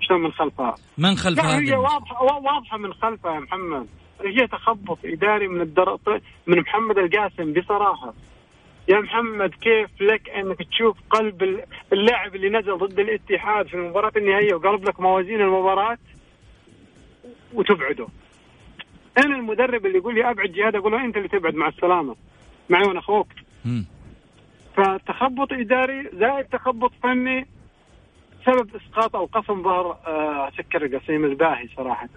شلون 0.00 0.20
من 0.22 0.32
خلفها؟ 0.32 0.74
من 0.98 1.16
خلف 1.16 1.38
لا 1.38 1.44
هذا 1.44 1.58
هي؟ 1.58 1.72
واضحه 1.76 2.22
واضحة 2.22 2.78
من 2.78 2.92
خلفها 2.94 3.34
يا 3.34 3.40
محمد 3.40 3.86
هي 4.20 4.46
تخبط 4.46 4.98
إداري 5.04 5.48
من 5.48 5.60
الدر... 5.60 5.98
من 6.46 6.58
محمد 6.60 6.98
القاسم 6.98 7.52
بصراحة. 7.52 8.14
يا 8.88 8.98
محمد 9.00 9.50
كيف 9.54 9.90
لك 10.00 10.30
إنك 10.30 10.58
تشوف 10.62 10.96
قلب 11.10 11.42
ال- 11.42 11.64
اللاعب 11.92 12.34
اللي 12.34 12.48
نزل 12.50 12.78
ضد 12.78 12.98
الاتحاد 12.98 13.66
في 13.66 13.74
المباراة 13.74 14.12
النهائية 14.16 14.54
وقلب 14.54 14.88
لك 14.88 15.00
موازين 15.00 15.40
المباراة؟ 15.40 15.98
وتبعده. 17.54 18.06
أنا 19.18 19.36
المدرب 19.36 19.86
اللي 19.86 19.98
يقول 19.98 20.14
لي 20.14 20.30
أبعد 20.30 20.48
جهاد 20.52 20.76
أقول 20.76 20.92
له 20.92 21.04
أنت 21.04 21.16
اللي 21.16 21.28
تبعد 21.28 21.54
مع 21.54 21.68
السلامة. 21.68 22.16
معي 22.70 22.82
وأنا 22.88 22.98
أخوك. 22.98 23.28
فتخبط 24.76 25.52
إداري 25.52 26.08
زائد 26.12 26.44
تخبط 26.44 26.92
فني 27.02 27.46
سبب 28.46 28.70
إسقاط 28.76 29.16
أو 29.16 29.24
قسم 29.24 29.62
ظهر 29.62 29.98
آه، 30.06 30.50
سكر 30.58 30.84
القصيم 30.84 31.24
الباهي 31.24 31.68
صراحة. 31.76 32.08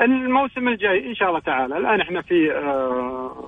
الموسم 0.00 0.68
الجاي 0.68 1.06
إن 1.06 1.14
شاء 1.14 1.28
الله 1.28 1.40
تعالى. 1.40 1.76
الآن 1.78 2.00
إحنا 2.00 2.22
في 2.22 2.52
آه، 2.52 3.46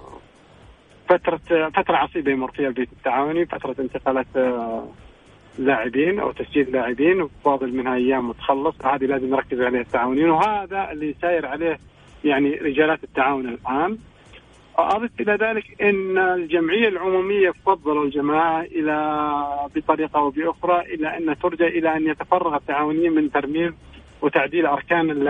فترة 1.09 1.69
فترة 1.69 1.97
عصيبة 1.97 2.33
يمر 2.33 2.51
فيها 2.51 2.69
البيت 2.69 2.93
التعاوني 2.93 3.47
فترة 3.47 3.77
انتقالات 3.79 4.27
آه، 4.37 4.89
لاعبين 5.59 6.21
أو 6.21 6.33
تسجيل 6.33 6.73
لاعبين 6.73 7.23
وفاضل 7.23 7.77
منها 7.77 7.95
أيام 7.95 8.31
وتخلص. 8.31 8.87
هذه 8.87 9.05
لازم 9.05 9.31
نركز 9.31 9.61
عليها 9.61 9.81
التعاونيين 9.81 10.31
وهذا 10.31 10.93
اللي 10.93 11.15
ساير 11.23 11.47
عليه 11.47 11.79
يعني 12.25 12.55
رجالات 12.55 13.05
التعاون 13.05 13.49
الان 13.49 13.99
أضف 14.79 15.11
إلى 15.21 15.33
ذلك 15.33 15.83
أن 15.83 16.19
الجمعية 16.19 16.89
العمومية 16.89 17.51
فضلوا 17.67 18.05
الجماعة 18.05 18.61
إلى 18.63 19.27
بطريقة 19.77 20.19
أو 20.19 20.31
بأخرى 20.31 20.81
إلى 20.81 21.17
أن 21.19 21.39
ترجى 21.39 21.67
إلى 21.67 21.97
أن 21.97 22.07
يتفرغ 22.07 22.57
التعاونيين 22.57 23.13
من 23.13 23.31
ترميم 23.33 23.75
وتعديل 24.23 24.67
أركان 24.67 25.11
ال- 25.11 25.29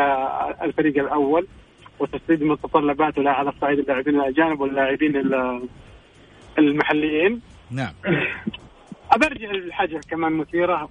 الفريق 0.63 0.99
الأول 1.05 1.47
وتسديد 1.99 2.43
متطلباته 2.43 3.23
لا 3.23 3.31
على 3.31 3.53
صعيد 3.61 3.79
اللاعبين 3.79 4.21
الأجانب 4.21 4.61
واللاعبين 4.61 5.17
ال- 5.17 5.69
المحليين 6.59 7.41
نعم 7.71 7.93
أبرجع 9.13 9.51
الحاجة 9.51 10.01
كمان 10.11 10.33
مثيرة 10.33 10.89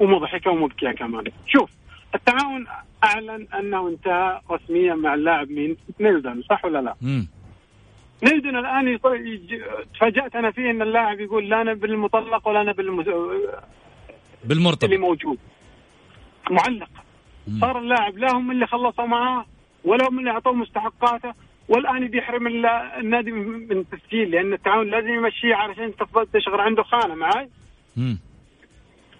ومضحكة 0.00 0.50
ومبكية 0.50 0.90
كمان 0.90 1.24
شوف 1.46 1.70
التعاون 2.14 2.66
أعلن 3.04 3.46
أنه 3.58 3.88
انتهى 3.88 4.40
رسميا 4.50 4.94
مع 4.94 5.14
اللاعب 5.14 5.50
مين؟ 5.50 5.76
نيلدون 6.00 6.42
صح 6.50 6.64
ولا 6.64 6.78
لا؟ 6.82 6.94
مم. 7.02 7.26
نيلدون 8.22 8.56
الآن 8.56 8.88
يج- 8.88 9.62
تفاجأت 9.94 10.36
أنا 10.36 10.50
فيه 10.50 10.70
إن 10.70 10.82
اللاعب 10.82 11.20
يقول 11.20 11.48
لا 11.48 11.60
أنا 11.62 11.74
بالمطلق 11.74 12.48
ولا 12.48 12.60
أنا. 12.60 12.70
اللي 12.78 13.04
بالمرتبط 14.44 14.90
موجود 14.92 15.38
معلق. 16.50 16.88
صار 17.60 17.78
اللاعب 17.78 18.18
لا 18.18 18.32
هم 18.32 18.50
اللي 18.50 18.66
خلصوا 18.66 19.06
معاه 19.06 19.46
ولا 19.84 20.08
هم 20.08 20.18
اللي 20.18 20.30
أعطوه 20.30 20.52
مستحقاته 20.52 21.34
والآن 21.68 22.08
بيحرم 22.08 22.46
ال- 22.46 22.66
النادي 22.66 23.32
من 23.32 23.72
التسجيل 23.78 24.30
لأن 24.30 24.52
التعاون 24.52 24.90
لازم 24.90 25.08
يمشيه 25.08 25.54
علشان 25.54 25.96
تفضل 25.96 26.26
تشغل 26.26 26.60
عنده 26.60 26.82
خانة 26.82 27.14
معاي؟ 27.14 27.48
مم. 27.96 28.18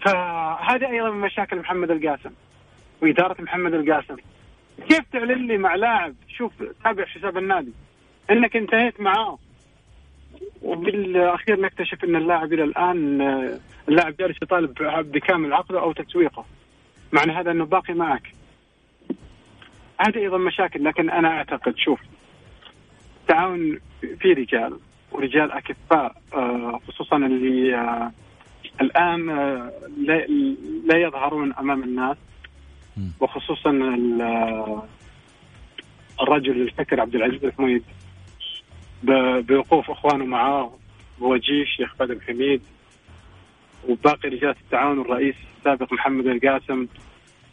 فهذه 0.05 0.91
أيضا 0.91 1.11
من 1.11 1.21
مشاكل 1.21 1.57
محمد 1.59 1.91
القاسم 1.91 2.31
وإدارة 3.03 3.43
محمد 3.43 3.75
القاسم. 3.75 4.17
كيف 4.89 5.01
تعلن 5.13 5.47
لي 5.47 5.59
مع 5.59 5.75
لاعب 5.75 6.15
شوف 6.29 6.53
تابع 6.85 7.05
حساب 7.05 7.39
النادي 7.39 7.73
إنك 8.31 8.57
انتهيت 8.57 9.01
معاه؟ 9.01 9.39
وبالأخير 10.63 11.61
نكتشف 11.61 12.05
إن 12.05 12.17
اللاعب 12.17 12.53
إلى 12.53 12.65
الآن 12.65 13.21
آه، 13.21 13.59
اللاعب 13.89 14.17
جالس 14.17 14.37
يطالب 14.43 14.75
بكامل 15.13 15.53
عقده 15.53 15.81
أو 15.81 15.93
تسويقه. 15.93 16.45
معنى 17.13 17.33
هذا 17.33 17.51
أنه 17.51 17.65
باقي 17.65 17.95
معك. 17.95 18.33
هذه 20.01 20.17
أيضا 20.19 20.39
مشاكل 20.39 20.85
لكن 20.85 21.11
أنا 21.11 21.29
أعتقد 21.29 21.77
شوف 21.77 22.01
التعاون 23.21 23.79
في 24.21 24.33
رجال 24.33 24.79
ورجال 25.13 25.53
أكفاء 25.53 26.17
آه، 26.35 26.81
خصوصا 26.89 27.17
اللي 27.17 27.75
آه، 27.75 28.13
الآن 28.81 29.31
آه، 29.31 29.73
لا, 29.99 30.27
لا 30.87 30.99
يظهرون 30.99 31.53
أمام 31.53 31.83
الناس. 31.83 32.17
وخصوصا 33.21 33.71
ال- 33.71 34.83
الرجل 36.23 36.63
الفكر 36.63 37.01
عبد 37.01 37.15
العزيز 37.15 37.45
الحميد 37.45 37.83
بوقوف 39.43 39.91
إخوانه 39.91 40.25
معاه 40.25 40.73
وجيه 41.21 41.63
الشيخ 41.63 41.95
فادم 41.95 42.21
حميد 42.21 42.63
وباقي 43.89 44.29
رجال 44.29 44.55
التعاون 44.65 45.01
الرئيس 45.01 45.35
السابق 45.59 45.93
محمد 45.93 46.27
القاسم 46.27 46.87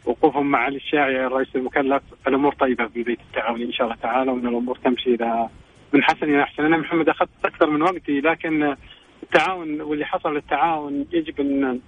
وقوفهم 0.04 0.50
مع 0.50 0.58
علي 0.58 0.76
الشاعي 0.76 1.26
الرئيس 1.26 1.48
المكلف 1.54 2.02
الأمور 2.26 2.54
طيبة 2.54 2.86
في 2.86 3.02
بيت 3.02 3.18
التعاون 3.20 3.62
إن 3.62 3.72
شاء 3.72 3.86
الله 3.86 3.96
تعالى 4.02 4.30
وإن 4.30 4.46
الأمور 4.46 4.78
تمشي 4.84 5.14
إلى 5.14 5.48
من 5.92 6.02
حسن 6.02 6.26
إلى 6.26 6.42
أحسن 6.42 6.64
أنا 6.64 6.76
محمد 6.76 7.08
أخذت 7.08 7.28
أكثر 7.44 7.70
من 7.70 7.82
وقتي 7.82 8.20
لكن 8.20 8.76
التعاون 9.22 9.80
واللي 9.80 10.04
حصل 10.04 10.34
للتعاون 10.34 11.06
يجب 11.12 11.40
أن 11.40 11.80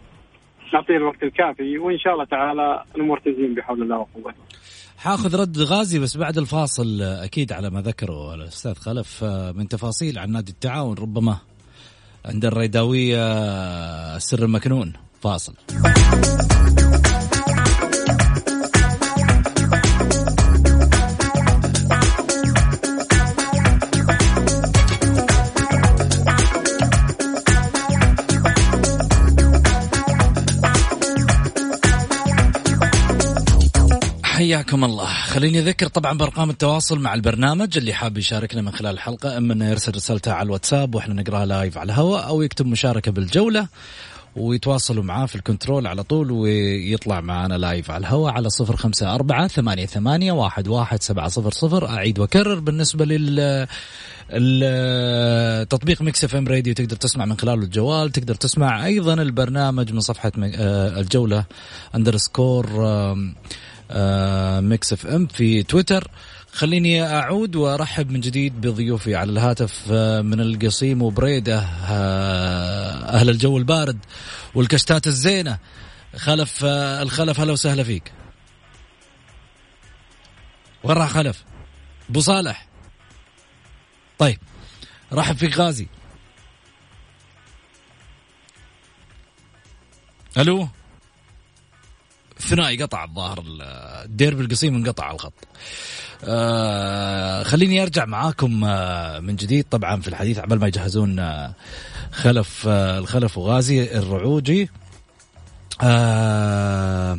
نعطيه 0.74 0.96
الوقت 0.96 1.22
الكافي 1.22 1.78
وإن 1.78 1.98
شاء 1.98 2.12
الله 2.12 2.24
تعالى 2.24 2.84
الأمور 2.96 3.18
تزين 3.18 3.54
بحول 3.54 3.82
الله 3.82 3.98
وقوته. 3.98 4.38
حاخذ 4.98 5.40
رد 5.40 5.58
غازي 5.58 5.98
بس 5.98 6.16
بعد 6.16 6.38
الفاصل 6.38 7.02
أكيد 7.02 7.52
على 7.52 7.70
ما 7.70 7.80
ذكره 7.80 8.34
الأستاذ 8.34 8.74
خلف 8.74 9.24
آه، 9.24 9.52
من 9.52 9.68
تفاصيل 9.68 10.18
عن 10.18 10.32
نادي 10.32 10.52
التعاون 10.52 10.96
ربما 10.98 11.36
عند 12.24 12.44
الريداوية 12.44 13.18
آه، 13.18 14.16
السر 14.16 14.44
المكنون 14.44 14.92
فاصل. 15.22 15.54
حياكم 34.60 34.84
الله. 34.84 35.06
خليني 35.06 35.58
أذكر 35.58 35.86
طبعا 35.86 36.18
بأرقام 36.18 36.50
التواصل 36.50 36.98
مع 36.98 37.14
البرنامج 37.14 37.78
اللي 37.78 37.92
حاب 37.92 38.18
يشاركنا 38.18 38.62
من 38.62 38.70
خلال 38.70 38.94
الحلقة. 38.94 39.36
إما 39.36 39.52
أنه 39.54 39.68
يرسل 39.70 39.94
رسالته 39.94 40.32
على 40.32 40.46
الواتساب 40.46 40.94
وإحنا 40.94 41.14
نقرأها 41.14 41.46
live 41.46 41.78
على 41.78 41.92
الهواء 41.92 42.26
أو 42.26 42.42
يكتب 42.42 42.66
مشاركة 42.66 43.12
بالجولة 43.12 43.66
ويتواصلوا 44.36 45.04
معاه 45.04 45.26
في 45.26 45.36
ال 45.36 45.42
control 45.42 45.86
على 45.86 46.02
طول 46.02 46.30
ويطلع 46.30 47.20
معنا 47.20 47.54
live 47.58 47.90
على 47.90 48.00
الهواء 48.00 48.32
على 48.32 48.50
صفر 48.50 48.76
خمسة 48.76 49.14
أربعة 49.14 49.48
ثمانية, 49.48 49.86
ثمانية 49.86 50.32
واحد, 50.32 50.68
واحد 50.68 51.02
سبعة 51.02 51.28
صفر 51.28 51.50
صفر. 51.50 51.88
أعيد 51.88 52.18
وأكرر 52.18 52.60
بالنسبة 52.60 53.04
لل 53.04 53.66
تطبيق 55.70 56.02
Mix 56.02 56.24
FM 56.24 56.48
Radio 56.48 56.74
تقدر 56.74 56.96
تسمع 56.96 57.24
من 57.24 57.38
خلاله 57.38 57.62
الجوال. 57.62 58.12
تقدر 58.12 58.34
تسمع 58.34 58.86
أيضا 58.86 59.14
البرنامج 59.14 59.92
من 59.92 60.00
صفحة 60.00 60.32
م- 60.36 60.50
آه، 60.54 61.00
الجولة 61.00 61.44
underscore 61.94 62.66
Mix 64.60 64.92
FM 64.92 65.26
في 65.26 65.62
تويتر. 65.62 66.10
خليني 66.52 67.02
أعود 67.02 67.56
وأرحب 67.56 68.10
من 68.10 68.20
جديد 68.20 68.60
بضيوفي 68.60 69.14
على 69.16 69.32
الهاتف 69.32 69.84
آه، 69.90 70.20
من 70.20 70.40
القصيم 70.40 71.02
وبريدة 71.02 71.58
آه، 71.58 73.20
أهل 73.20 73.30
الجو 73.30 73.58
البارد 73.58 73.98
والكشتات 74.54 75.06
الزينة. 75.06 75.58
خلف 76.16 76.64
آه، 76.64 77.02
الخلف 77.02 77.40
هلا 77.40 77.52
وسهلا 77.52 77.82
فيك. 77.82 78.12
وين 80.84 80.96
راح 80.96 81.10
خلف؟ 81.10 81.44
أبو 82.10 82.20
صالح. 82.20 82.66
طيب 84.18 84.38
رحب 85.12 85.36
فيك 85.36 85.56
غازي. 85.56 85.88
ألو؟ 90.38 90.68
ثنائي 92.40 92.82
قطع 92.82 93.04
الظاهر 93.04 93.44
الديربي 94.04 94.42
القصيم 94.42 94.74
انقطع 94.74 95.10
الخط. 95.10 95.32
آه 96.24 97.42
خليني 97.42 97.82
ارجع 97.82 98.04
معاكم 98.04 98.64
آه 98.64 99.18
من 99.18 99.36
جديد. 99.36 99.66
طبعا 99.70 100.00
في 100.00 100.08
الحديث 100.08 100.38
عبال 100.38 100.58
ما 100.60 100.66
يجهزون 100.66 101.18
آه 101.18 101.54
خلف 102.12 102.64
آه 102.68 102.98
الخلف 102.98 103.38
وغازي 103.38 103.98
الرعوجي. 103.98 104.70
آه 105.82 107.18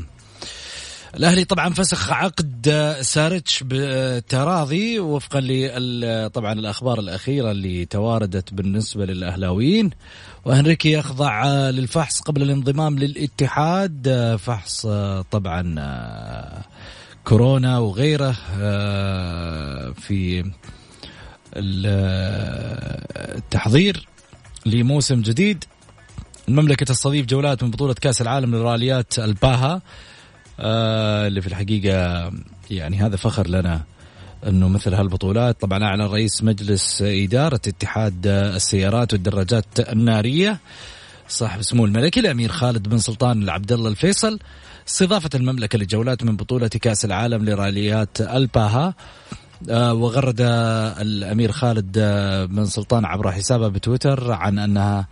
الأهلي 1.16 1.46
طبعا 1.46 1.74
فسخ 1.74 2.12
عقد 2.12 2.96
سارتش 3.02 3.64
بتراضي 3.68 5.00
وفقا 5.00 5.40
طبعا 6.28 6.54
الأخبار 6.54 7.00
الأخيرة 7.00 7.52
اللي 7.52 7.86
تواردت 7.86 8.54
بالنسبة 8.54 9.06
للأهلاويين. 9.06 9.90
وهنريكي 10.46 10.92
يخضع 10.92 11.46
للفحص 11.70 12.22
قبل 12.22 12.42
الانضمام 12.42 13.00
للاتحاد. 13.00 14.36
فحص 14.40 14.88
طبعا 15.32 15.76
كورونا 17.24 17.80
وغيره 17.80 18.32
في 19.94 20.52
التحضير 23.38 24.08
لموسم 24.66 25.22
جديد. 25.22 25.64
المملكة 26.50 26.86
تستضيف 26.86 27.26
جولات 27.26 27.64
من 27.64 27.72
بطولة 27.72 27.94
كأس 27.94 28.22
العالم 28.22 28.56
للراليات 28.56 29.20
الباها. 29.20 29.74
آه 29.74 29.82
اللي 30.60 31.42
في 31.42 31.48
الحقيقة 31.48 32.32
يعني 32.72 32.98
هذا 32.98 33.16
فخر 33.16 33.48
لنا 33.48 33.82
إنه 34.48 34.68
مثل 34.68 34.94
هالبطولات. 34.94 35.62
طبعا 35.62 35.84
أعلن 35.84 36.02
رئيس 36.02 36.44
مجلس 36.44 37.02
إدارة 37.02 37.62
اتحاد 37.68 38.28
السيارات 38.28 39.14
والدراجات 39.14 39.66
النارية 39.80 40.60
صاحب 41.28 41.62
سمو 41.62 41.86
الملكي 41.86 42.20
الأمير 42.20 42.52
خالد 42.52 42.90
بن 42.90 42.98
سلطان 42.98 43.44
العبد 43.44 43.72
الله 43.72 43.90
الفيصل 43.90 44.40
استضافة 44.88 45.30
المملكة 45.36 45.80
لجولات 45.80 46.24
من 46.24 46.36
بطولة 46.36 46.68
كأس 46.68 47.06
العالم 47.06 47.46
لراليات 47.46 48.22
ألباها 48.22 48.94
آه 49.70 49.94
وغرد 49.94 50.42
الأمير 51.02 51.52
خالد 51.52 52.00
بن 52.50 52.66
سلطان 52.66 53.06
عبر 53.06 53.32
حسابه 53.32 53.68
بتويتر 53.68 54.32
عن 54.32 54.60
أنها 54.60 55.08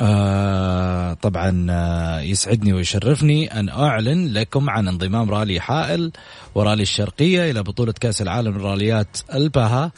آه 0.00 1.12
طبعا 1.12 1.66
آه 1.70 2.20
يسعدني 2.20 2.72
ويشرفني 2.72 3.60
أن 3.60 3.68
أعلن 3.68 4.28
لكم 4.28 4.70
عن 4.70 4.88
انضمام 4.88 5.30
رالي 5.30 5.60
حائل 5.60 6.12
ورالي 6.54 6.82
الشرقية 6.82 7.50
إلى 7.50 7.62
بطولة 7.62 7.92
كأس 7.92 8.22
العالم 8.22 8.54
للراليات 8.58 9.18
الباها. 9.34 9.92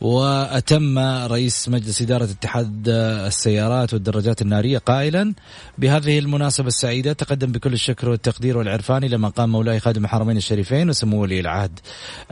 وأتم 0.00 0.98
رئيس 0.98 1.68
مجلس 1.68 2.02
إدارة 2.02 2.24
اتحاد 2.24 2.88
السيارات 3.26 3.94
والدراجات 3.94 4.42
النارية 4.42 4.78
قائلا 4.78 5.34
بهذه 5.78 6.18
المناسبة 6.18 6.68
السعيدة 6.68 7.12
تقدم 7.12 7.52
بكل 7.52 7.72
الشكر 7.72 8.08
والتقدير 8.08 8.58
والعرفان 8.58 9.04
إلى 9.04 9.18
مقام 9.18 9.52
مولاي 9.52 9.80
خادم 9.80 10.04
الحرمين 10.04 10.36
الشريفين 10.36 10.90
وسمو 10.90 11.22
ولي 11.22 11.40
العهد 11.40 11.80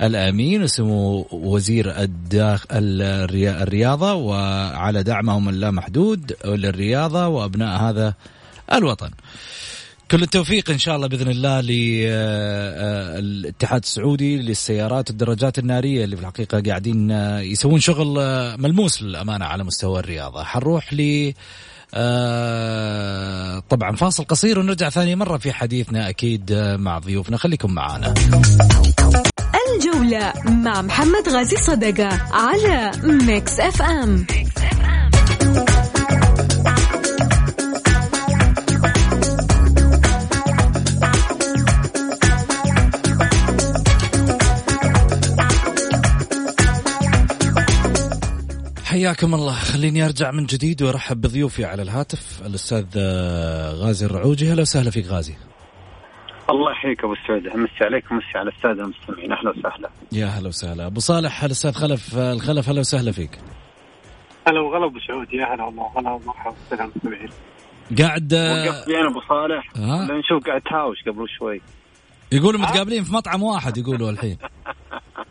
الأمين 0.03 0.63
وسمو 0.63 1.27
وزير 1.33 1.95
الرياضة 2.73 4.15
وعلى 4.15 5.03
دعمهم 5.03 5.49
اللامحدود 5.49 6.37
للرياضة 6.45 7.27
وأبناء 7.29 7.81
هذا 7.81 8.15
الوطن. 8.73 9.11
كل 10.11 10.23
التوفيق 10.23 10.71
إن 10.71 10.79
شاء 10.79 10.97
الله 10.97 11.07
بإذن 11.07 11.31
الله 11.31 11.61
للاتحاد 13.21 13.83
السعودي 13.83 14.37
للسيارات 14.37 15.11
والدراجات 15.11 15.59
النارية 15.59 16.05
اللي 16.05 16.17
في 16.17 16.23
الحقيقة 16.23 16.63
قاعدين 16.67 17.11
يسوون 17.41 17.81
شغل 17.81 18.15
ملموس 18.59 19.03
للأمانة 19.03 19.45
على 19.45 19.65
مستوى 19.65 20.01
الرياضة. 20.01 20.45
حنروح 20.45 20.93
ل 20.93 21.33
طبعا 23.71 23.97
فاصل 23.97 24.25
قصير 24.25 24.59
ونرجع 24.59 24.89
ثاني 24.89 25.17
مرة 25.17 25.37
في 25.37 25.53
حديثنا 25.53 26.09
أكيد 26.09 26.53
مع 26.79 26.99
ضيوفنا. 26.99 27.37
خليكم 27.37 27.75
معنا 27.75 28.15
الجولة 29.75 30.33
مع 30.45 30.83
محمد 30.83 31.29
غازي 31.29 31.57
صدقة 31.57 32.09
على 32.33 32.93
Mix 33.05 33.61
FM, 33.61 34.27
Mix 34.31 34.57
FM. 34.57 34.88
حياكم 48.99 49.35
الله. 49.35 49.53
خليني 49.53 50.05
أرجع 50.05 50.31
من 50.31 50.47
جديد 50.47 50.83
وأرحب 50.83 51.21
بضيوفي 51.21 51.65
على 51.65 51.83
الهاتف. 51.83 52.43
الأستاذ 52.47 52.85
غازي 53.83 54.07
الرعوجي. 54.07 54.51
أهلا 54.51 54.63
وسهلا 54.63 54.91
فيك 54.91 55.07
غازي. 55.07 55.35
الله 56.51 56.73
يحييك 56.73 57.05
أبو 57.05 57.15
سعود 57.27 57.47
أمسي 57.47 57.85
عليك 57.85 58.11
ومسي 58.11 58.39
على 58.39 58.51
السادة 58.51 58.85
المستمعين. 58.85 59.33
أهلا 59.33 59.51
وسهلا. 59.51 59.91
يا 60.13 60.27
هلا 60.27 60.49
وسهلا. 60.49 60.87
أبو 60.87 61.01
صالح 61.01 61.45
الأستاذ 61.45 61.73
خلف 61.73 62.17
الخلف 62.17 62.69
أهلا 62.69 62.81
وسهلا 62.81 63.13
فيك. 63.13 63.39
هلا 64.49 64.61
وغلا 64.61 64.87
أبو 64.87 64.99
سعود 65.09 65.33
يا 65.33 65.55
هلا 65.55 65.65
والله. 65.65 65.91
هلا 65.97 66.11
ومرحبا 66.11 66.51
بالساده 66.51 66.85
المستمعين. 66.85 67.31
قاعد 67.99 68.35
وقفت 68.35 68.89
وين 68.89 69.07
أبو 69.07 69.21
صالح؟ 69.29 69.73
ها؟ 69.77 70.19
نشوف 70.19 70.47
قاعد 70.47 70.61
تهاوش 70.61 70.99
قبل 71.07 71.27
شوي. 71.39 71.61
يقولوا 72.33 72.61
متقابلين 72.61 73.05
في 73.05 73.13
مطعم 73.13 73.43
واحد 73.43 73.79
يقولوا 73.79 74.11
الحين. 74.11 74.39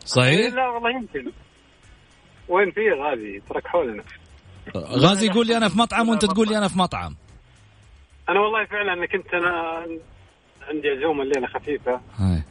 صحيح؟ 0.04 0.54
لا 0.54 0.68
والله 0.68 0.90
يمكن. 0.90 1.32
وين 2.48 2.70
في 2.70 2.80
غازي؟ 2.90 3.42
ترك 3.48 3.66
حولنا 3.66 4.02
غازي 4.76 5.26
يقول 5.26 5.46
لي 5.46 5.56
أنا 5.56 5.68
في 5.68 5.78
مطعم 5.78 6.08
وأنت 6.08 6.24
تقول 6.24 6.48
لي 6.48 6.58
أنا 6.58 6.68
في 6.68 6.78
مطعم. 6.78 7.16
أنا 8.28 8.40
والله 8.40 8.64
فعلا 8.64 9.06
كنت 9.06 9.34
أنا 9.34 9.84
عندي 10.68 10.88
عزومة 10.88 11.22
الليلة 11.22 11.46
خفيفة. 11.46 12.00
هاي. 12.16 12.42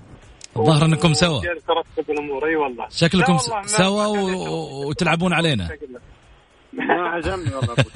الظاهر 0.58 0.86
إنكم 0.86 1.14
سوا. 1.14 1.42
ترتب 1.42 2.12
الأمور 2.12 2.48
أي 2.48 2.56
والله. 2.56 2.88
شكلكم 2.90 3.38
سوا 3.66 4.06
و... 4.06 4.88
وتلعبون 4.88 5.34
علينا. 5.34 5.70
ما 6.74 6.94
عزمني 6.94 7.56
والله 7.56 7.74
أبو 7.74 7.90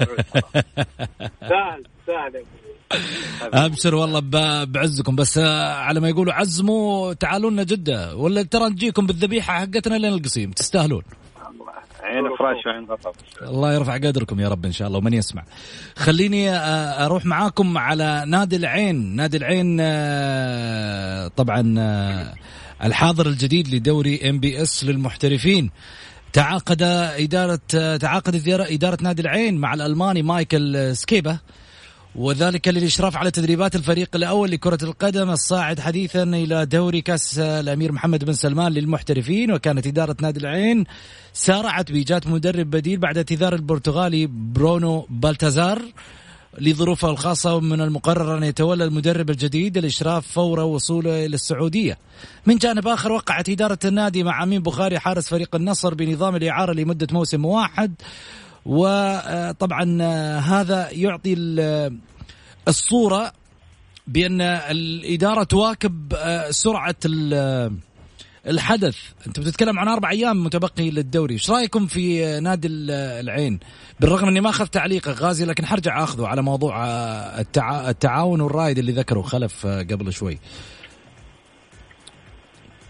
سهل 1.40 1.84
سهل. 2.06 2.44
أبشر 3.42 3.94
والله 3.94 4.20
بعزكم. 4.64 5.16
بس 5.16 5.38
على 5.38 6.00
ما 6.00 6.08
يقولوا 6.08 6.32
عزموا 6.32 7.12
تعالوا 7.12 7.50
لنا 7.50 7.62
جدة. 7.62 8.16
ولا 8.16 8.42
ترى 8.42 8.68
نجيكم 8.68 9.06
بالذبيحة 9.06 9.60
حقتنا 9.60 9.94
لين 9.94 10.12
القصيم. 10.12 10.50
تستاهلون. 10.50 11.02
عين 12.12 12.36
فراش 12.38 12.66
وعين 12.66 12.84
غطا 12.84 13.12
الله 13.42 13.74
يرفع 13.74 13.94
قدركم 13.94 14.40
يا 14.40 14.48
رب 14.48 14.64
إن 14.64 14.72
شاء 14.72 14.88
الله 14.88 14.98
ومن 14.98 15.12
يسمع. 15.12 15.44
خليني 15.96 16.50
أروح 17.04 17.26
معاكم 17.26 17.78
على 17.78 18.24
نادي 18.26 18.56
العين. 18.56 19.16
نادي 19.16 19.36
العين 19.36 19.76
طبعا 21.28 21.62
الحاضر 22.84 23.26
الجديد 23.26 23.74
لدوري 23.74 24.30
MBS 24.30 24.84
للمحترفين. 24.84 25.70
تعاقد 26.32 26.82
إدارة 26.82 27.60
تعاقدت 27.96 28.48
إدارة 28.48 28.98
نادي 29.02 29.22
العين 29.22 29.58
مع 29.58 29.74
الألماني 29.74 30.22
مايكل 30.22 30.96
سكيبا. 30.96 31.38
وذلك 32.16 32.68
للإشراف 32.68 33.16
على 33.16 33.30
تدريبات 33.30 33.76
الفريق 33.76 34.08
الأول 34.14 34.50
لكرة 34.50 34.78
القدم 34.82 35.30
الصاعد 35.30 35.80
حديثا 35.80 36.22
إلى 36.22 36.66
دوري 36.66 37.00
كأس 37.00 37.38
الأمير 37.38 37.92
محمد 37.92 38.24
بن 38.24 38.32
سلمان 38.32 38.72
للمحترفين 38.72 39.52
وكانت 39.52 39.86
إدارة 39.86 40.16
نادي 40.22 40.40
العين 40.40 40.84
سارعت 41.32 41.92
بإيجاد 41.92 42.28
مدرب 42.28 42.70
بديل 42.70 42.98
بعد 42.98 43.16
اعتذار 43.16 43.54
البرتغالي 43.54 44.26
برونو 44.26 45.06
بالتازار 45.10 45.82
لظروفه 46.58 47.10
الخاصة 47.10 47.54
ومن 47.54 47.80
المقرر 47.80 48.38
أن 48.38 48.42
يتولى 48.42 48.84
المدرب 48.84 49.30
الجديد 49.30 49.76
الإشراف 49.76 50.26
فور 50.26 50.60
وصوله 50.60 51.26
إلى 51.26 51.34
السعودية. 51.34 51.98
من 52.46 52.56
جانب 52.56 52.88
آخر 52.88 53.12
وقعت 53.12 53.48
إدارة 53.48 53.78
النادي 53.84 54.22
مع 54.22 54.42
أمين 54.42 54.62
بخاري 54.62 54.98
حارس 54.98 55.28
فريق 55.28 55.54
النصر 55.54 55.94
بنظام 55.94 56.36
الإعارة 56.36 56.72
لمدة 56.72 57.06
موسم 57.12 57.44
واحد 57.44 57.94
وطبعا 58.66 60.02
هذا 60.38 60.90
يعطي 60.90 61.34
الصورة 62.68 63.32
بأن 64.06 64.40
الإدارة 64.40 65.44
تواكب 65.44 66.16
سرعة 66.50 66.96
الحدث. 68.46 68.96
أنت 69.26 69.40
بتتكلم 69.40 69.78
عن 69.78 69.88
أربع 69.88 70.10
أيام 70.10 70.44
متبقي 70.44 70.90
للدوري. 70.90 71.34
إيش 71.34 71.50
رأيكم 71.50 71.86
في 71.86 72.40
نادي 72.40 72.68
العين؟ 72.70 73.60
بالرغم 74.00 74.28
أني 74.28 74.40
ما 74.40 74.50
اخذت 74.50 74.74
تعليقك 74.74 75.22
غازي 75.22 75.44
لكن 75.44 75.66
حرجع 75.66 76.02
أخذه 76.04 76.26
على 76.26 76.42
موضوع 76.42 76.84
التعا... 77.40 77.90
التعاون 77.90 78.40
والرايد 78.40 78.78
اللي 78.78 78.92
ذكره 78.92 79.22
خلف 79.22 79.66
قبل 79.66 80.12
شوي. 80.12 80.38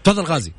تفضل 0.03 0.23
غازي. 0.23 0.53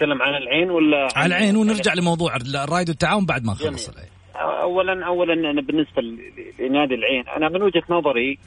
تتكلم 0.00 0.22
عن 0.22 0.34
العين 0.34 0.70
ولا 0.70 1.08
عن 1.16 1.26
العين 1.26 1.56
ونرجع 1.56 1.94
لموضوع 1.94 2.36
الرايد 2.36 2.88
والتعاون 2.88 3.26
بعد 3.26 3.44
ما 3.44 3.52
نخلص 3.52 3.88
العين. 3.88 4.08
اولا 4.36 5.06
اولا 5.06 5.32
أنا 5.50 5.60
بالنسبة 5.60 6.02
لنادي 6.58 6.94
العين 6.94 7.28
أنا 7.28 7.48
من 7.48 7.62
وجهة 7.62 7.82
نظري 7.90 8.38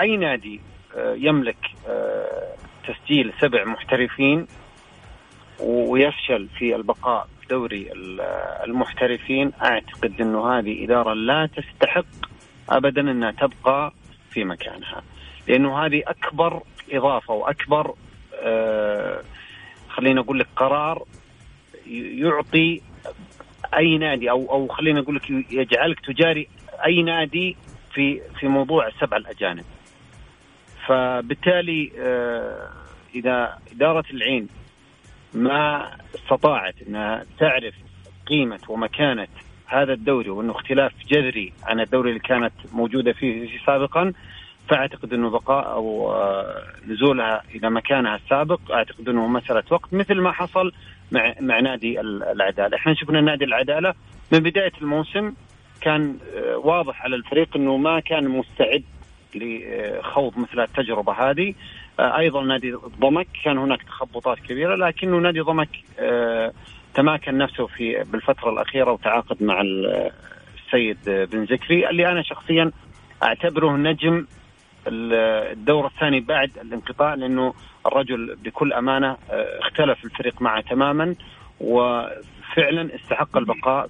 أي 0.00 0.16
نادي 0.16 0.60
يملك 1.16 1.56
تسجيل 2.88 3.32
سبع 3.40 3.64
محترفين 3.64 4.46
ويفشل 5.60 6.48
في 6.58 6.76
البقاء 6.76 7.28
في 7.40 7.46
دوري 7.50 7.90
المحترفين 8.66 9.52
أعتقد 9.62 10.20
إنه 10.20 10.58
هذه 10.58 10.84
إدارة 10.84 11.14
لا 11.14 11.48
تستحق 11.56 12.06
ابدا 12.68 13.00
أنها 13.00 13.30
تبقى 13.30 13.92
في 14.30 14.44
مكانها 14.44 15.02
لأنه 15.48 15.86
هذه 15.86 16.02
أكبر 16.06 16.62
إضافة 16.92 17.34
وأكبر 17.34 17.94
آه 19.94 19.96
خلينا 19.96 20.20
أقول 20.20 20.38
لك 20.38 20.46
قرار 20.56 21.04
يعطي 21.86 22.80
أي 23.76 23.98
نادي 23.98 24.30
أو 24.30 24.50
أو 24.50 24.68
خلينا 24.68 25.00
أقول 25.00 25.16
لك 25.16 25.30
يجعلك 25.30 26.00
تجاري 26.00 26.48
أي 26.86 27.02
نادي 27.02 27.56
في 27.94 28.20
في 28.40 28.48
موضوع 28.48 28.86
السبع 28.86 29.16
الأجانب. 29.16 29.64
فبالتالي 30.86 31.92
إذا 33.14 33.58
إدارة 33.72 34.04
العين 34.10 34.48
ما 35.34 35.90
استطاعت 36.14 36.74
إنها 36.88 37.24
تعرف 37.38 37.74
قيمة 38.26 38.60
ومكانة 38.68 39.28
هذا 39.66 39.92
الدوري 39.92 40.30
وإنه 40.30 40.52
اختلاف 40.52 40.92
جذري 41.08 41.52
عن 41.62 41.80
الدوري 41.80 42.08
اللي 42.08 42.20
كانت 42.20 42.52
موجودة 42.72 43.12
فيه 43.12 43.58
سابقا 43.66 44.12
فأعتقد 44.68 45.12
أنه 45.12 45.30
بقاء 45.30 45.72
أو 45.72 46.12
آه، 46.12 46.62
نزولها 46.88 47.42
إلى 47.54 47.70
مكانها 47.70 48.16
السابق 48.16 48.60
أعتقد 48.72 49.08
أنه 49.08 49.26
مسألة 49.26 49.62
وقت 49.70 49.94
مثل 49.94 50.14
ما 50.14 50.32
حصل 50.32 50.72
مع 51.12 51.34
مع 51.40 51.60
نادي 51.60 52.00
العدالة، 52.00 52.76
إحنا 52.76 52.94
شفنا 52.94 53.20
نادي 53.20 53.44
العدالة 53.44 53.94
من 54.32 54.38
بداية 54.38 54.72
الموسم 54.82 55.32
كان 55.80 56.16
آه، 56.36 56.56
واضح 56.56 57.02
على 57.02 57.16
الفريق 57.16 57.56
أنه 57.56 57.76
ما 57.76 58.00
كان 58.00 58.28
مستعد 58.28 58.82
لخوض 59.34 60.38
مثل 60.38 60.60
التجربة 60.60 61.12
هذه. 61.12 61.54
آه، 62.00 62.18
أيضا 62.18 62.42
نادي 62.42 62.72
ضمك 63.00 63.26
كان 63.44 63.58
هناك 63.58 63.82
تخبطات 63.82 64.38
كبيرة 64.38 64.76
لكنه 64.76 65.18
نادي 65.18 65.40
ضمك 65.40 65.68
تماكن 66.94 67.38
نفسه 67.38 67.66
في 67.66 68.04
بالفترة 68.12 68.50
الأخيرة 68.50 68.92
وتعاقد 68.92 69.42
مع 69.42 69.60
السيد 69.60 70.98
بن 71.06 71.46
زكري 71.46 71.90
اللي 71.90 72.08
أنا 72.08 72.22
شخصيا 72.22 72.70
أعتبره 73.22 73.76
نجم 73.76 74.26
الدور 74.86 75.86
الثاني 75.86 76.20
بعد 76.20 76.50
الانقطاع 76.62 77.14
لأنه 77.14 77.54
الرجل 77.86 78.36
بكل 78.44 78.72
أمانة 78.72 79.10
آه، 79.10 79.58
اختلف 79.60 80.04
الفريق 80.04 80.42
معه 80.42 80.60
تماما 80.60 81.14
وفعلا 81.60 82.94
استحق 82.94 83.36
البقاء 83.36 83.88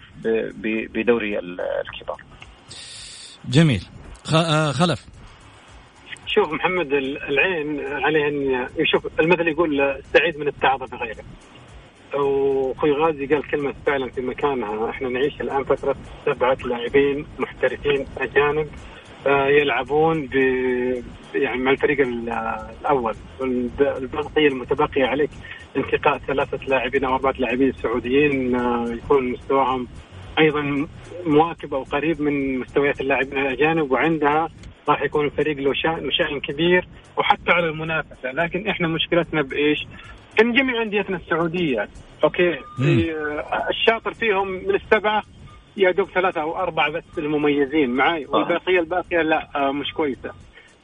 بدوري 0.95 1.39
الكبار. 1.39 2.23
جميل 3.49 3.87
آه، 4.35 4.73
خلف 4.73 5.07
شوف 6.27 6.53
محمد 6.53 6.93
العين 6.93 7.81
عليه 7.87 8.29
أن 8.29 8.69
يشوف 8.77 9.21
المثل 9.21 9.49
يقول 9.49 9.81
استعيد 9.81 10.39
من 10.39 10.49
التعظ 10.49 10.91
بغيره. 10.91 11.25
وأخوي 12.15 12.93
غازي 12.93 13.27
قال 13.27 13.51
كلمة 13.51 13.75
فعلا 13.87 14.11
في 14.11 14.21
مكانها 14.21 14.91
إحنا 14.91 15.09
نعيش 15.09 15.41
الآن 15.41 15.65
فترة 15.65 15.97
سبعة 16.27 16.59
لاعبين 16.65 17.27
محترفين 17.39 18.07
أجانب 18.19 18.69
يلعبون 19.27 20.27
ب 20.27 20.35
يعني 21.35 21.59
مع 21.59 21.71
الفريق 21.71 22.07
الأول. 22.81 23.15
والبقيه 23.41 24.49
المتبقية 24.49 25.07
عليك 25.07 25.31
انتقاء 25.77 26.19
ثلاثة 26.19 26.59
لاعبين 26.67 27.05
أو 27.05 27.15
أربعة 27.15 27.35
لاعبين 27.39 27.73
سعوديين 27.73 28.55
آه، 28.55 28.89
يكون 28.89 29.33
مستواهم 29.33 29.89
أيضا 30.39 30.87
مواكب 31.27 31.75
أو 31.75 31.83
قريب 31.83 32.23
من 32.23 32.59
مستويات 32.59 33.01
اللاعبين 33.01 33.39
الأجانب 33.39 33.91
وعندها 33.91 34.49
راح 34.89 35.03
يكون 35.03 35.25
الفريق 35.25 35.57
له 35.59 35.73
شأن 35.75 36.07
وشأن 36.07 36.41
كبير 36.41 36.89
وحتى 37.17 37.53
على 37.53 37.69
المنافسة. 37.69 38.33
لكن 38.33 38.69
إحنا 38.69 38.89
مشكلتنا 38.89 39.43
بإيش؟ 39.43 39.87
إن 40.41 40.53
جميع 40.53 40.83
أنديتنا 40.83 41.17
السعودية 41.17 41.89
أوكي 42.25 42.51
آه، 42.53 43.67
الشاطر 43.71 44.15
فيهم 44.15 44.49
من 44.49 44.75
السبعة 44.75 45.23
يا 45.77 45.91
دوب 45.91 46.09
ثلاثة 46.11 46.41
أو 46.41 46.57
أربعة 46.57 46.91
بس 46.91 47.19
المميزين 47.19 47.91
معي 47.91 48.27
والبقية 48.27 48.81
الباقية 48.81 49.23
لا 49.23 49.49
آه، 49.57 49.73
مش 49.73 49.93
كويسة. 49.93 50.31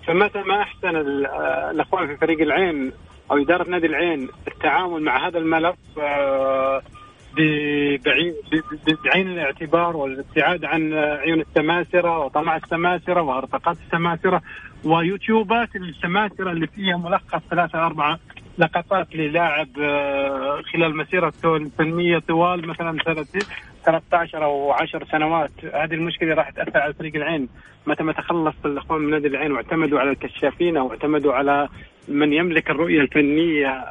فمتى 0.06 0.38
ما 0.38 0.62
أحسن 0.62 0.96
آه، 1.26 1.70
الأخوان 1.70 2.06
في 2.06 2.16
فريق 2.16 2.40
العين 2.40 2.92
أو 3.30 3.36
إدارة 3.38 3.70
نادي 3.70 3.86
العين 3.86 4.28
التعامل 4.48 5.02
مع 5.02 5.28
هذا 5.28 5.38
الملف 5.38 5.76
آه، 6.00 6.82
بعين 9.04 9.28
الاعتبار 9.28 9.96
والابتعاد 9.96 10.64
عن 10.64 10.92
عيون 10.94 11.40
السماسرة 11.40 12.18
وطمع 12.18 12.56
السماسرة 12.56 13.22
وارتقاط 13.22 13.76
السماسرة 13.86 14.42
ويوتيوبات 14.84 15.76
السماسرة 15.76 16.50
اللي 16.50 16.66
فيها 16.66 16.96
ملخص 16.96 17.40
ثلاثة 17.50 17.86
أربعة 17.86 18.18
لقطات 18.58 19.14
للاعب 19.14 19.68
خلال 20.72 20.96
مسيرته 20.96 21.56
الفنية 21.56 22.18
طوال 22.18 22.68
مثلا 22.68 22.98
13 23.84 24.44
أو 24.44 24.72
10 24.72 25.04
سنوات. 25.04 25.50
هذه 25.74 25.94
المشكلة 25.94 26.34
راح 26.34 26.50
تأثر 26.50 26.78
على 26.78 26.94
فريق 26.94 27.16
العين. 27.16 27.48
متى 27.86 28.02
ما 28.02 28.12
تخلص 28.12 28.54
الإخوان 28.64 29.00
من 29.00 29.10
نادي 29.10 29.26
العين 29.26 29.52
واعتمدوا 29.52 30.00
على 30.00 30.10
الكشافين 30.10 30.76
أو 30.76 30.90
اعتمدوا 30.90 31.32
على 31.32 31.68
من 32.08 32.32
يملك 32.32 32.70
الرؤية 32.70 33.00
الفنية 33.00 33.84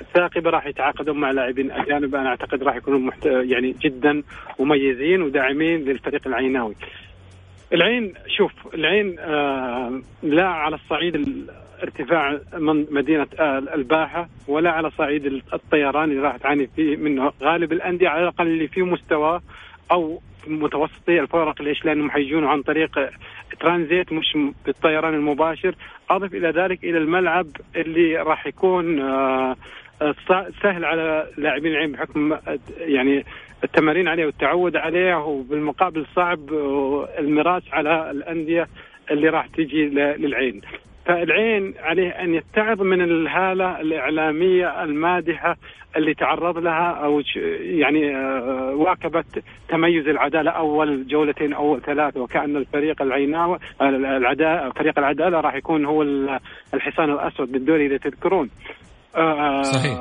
الثاقبة 0.00 0.50
راح 0.50 0.66
يتعاقدون 0.66 1.20
مع 1.20 1.30
لاعبين 1.30 1.70
أجانب. 1.70 2.14
أنا 2.14 2.28
أعتقد 2.28 2.62
راح 2.62 2.76
يكونوا 2.76 2.98
محت... 2.98 3.26
يعني 3.26 3.74
جدا 3.82 4.22
مميزين 4.58 5.22
وداعمين 5.22 5.80
للفريق 5.80 6.26
العيناوي. 6.26 6.74
العين 7.72 8.14
شوف 8.36 8.52
العين 8.74 9.18
آه 9.18 10.00
لا 10.22 10.46
على 10.46 10.74
الصعيد 10.74 11.46
ارتفاع 11.82 12.38
من 12.58 12.86
مدينة 12.90 13.26
الباحة 13.74 14.28
ولا 14.48 14.70
على 14.70 14.90
صعيد 14.90 15.42
الطيران 15.52 16.10
اللي 16.10 16.22
راح 16.22 16.36
تعاني 16.36 16.66
فيه 16.76 16.96
منه 16.96 17.32
غالب 17.42 17.72
الأندية 17.72 18.08
على 18.08 18.22
الأقل 18.22 18.46
اللي 18.46 18.68
في 18.68 18.82
مستوى 18.82 19.40
أو 19.92 20.20
متوسطي 20.46 21.20
الفرق 21.20 21.62
ليش؟ 21.62 21.84
لأنهم 21.84 22.10
حيجون 22.10 22.44
عن 22.44 22.62
طريق 22.62 23.10
ترانزيت 23.60 24.12
مش 24.12 24.38
بالطيران 24.66 25.14
المباشر، 25.14 25.74
أضف 26.10 26.34
إلى 26.34 26.50
ذلك 26.50 26.84
إلى 26.84 26.98
الملعب 26.98 27.46
اللي 27.76 28.16
راح 28.16 28.46
يكون 28.46 29.00
آه، 29.00 29.56
سهل 30.62 30.84
على 30.84 31.26
لاعبين 31.36 31.72
العين 31.72 31.92
بحكم 31.92 32.36
يعني 32.78 33.24
التمارين 33.64 34.08
عليه 34.08 34.26
والتعود 34.26 34.76
عليه 34.76 35.14
وبالمقابل 35.14 36.06
صعب 36.16 36.40
المراس 37.18 37.62
على 37.72 38.10
الأندية 38.10 38.68
اللي 39.10 39.28
راح 39.28 39.46
تجي 39.46 39.84
للعين. 39.88 40.60
فالعين 41.08 41.74
عليه 41.78 42.08
أن 42.08 42.34
يتعظ 42.34 42.82
من 42.82 43.00
الهالة 43.00 43.80
الإعلامية 43.80 44.84
المادحة 44.84 45.56
اللي 45.96 46.14
تعرض 46.14 46.58
لها 46.58 46.90
أو 46.90 47.22
يعني 47.60 48.16
آه، 48.16 48.74
واكبت 48.74 49.44
تميز 49.68 50.08
العدالة 50.08 50.50
أول 50.50 51.06
جولتين 51.06 51.52
اول 51.52 51.82
ثلاث 51.82 52.16
وكأن 52.16 52.56
الفريق 52.56 53.02
العيناوي 53.02 53.58
العدالة 53.82 54.70
فريق 54.70 54.98
العدالة 54.98 55.40
راح 55.40 55.54
يكون 55.54 55.84
هو 55.84 56.02
الحصان 56.74 57.10
الأسود 57.10 57.52
بالدوري 57.52 57.86
إذا 57.86 57.96
تذكرون. 57.96 58.50
آه، 59.16 59.62
صحيح. 59.62 59.98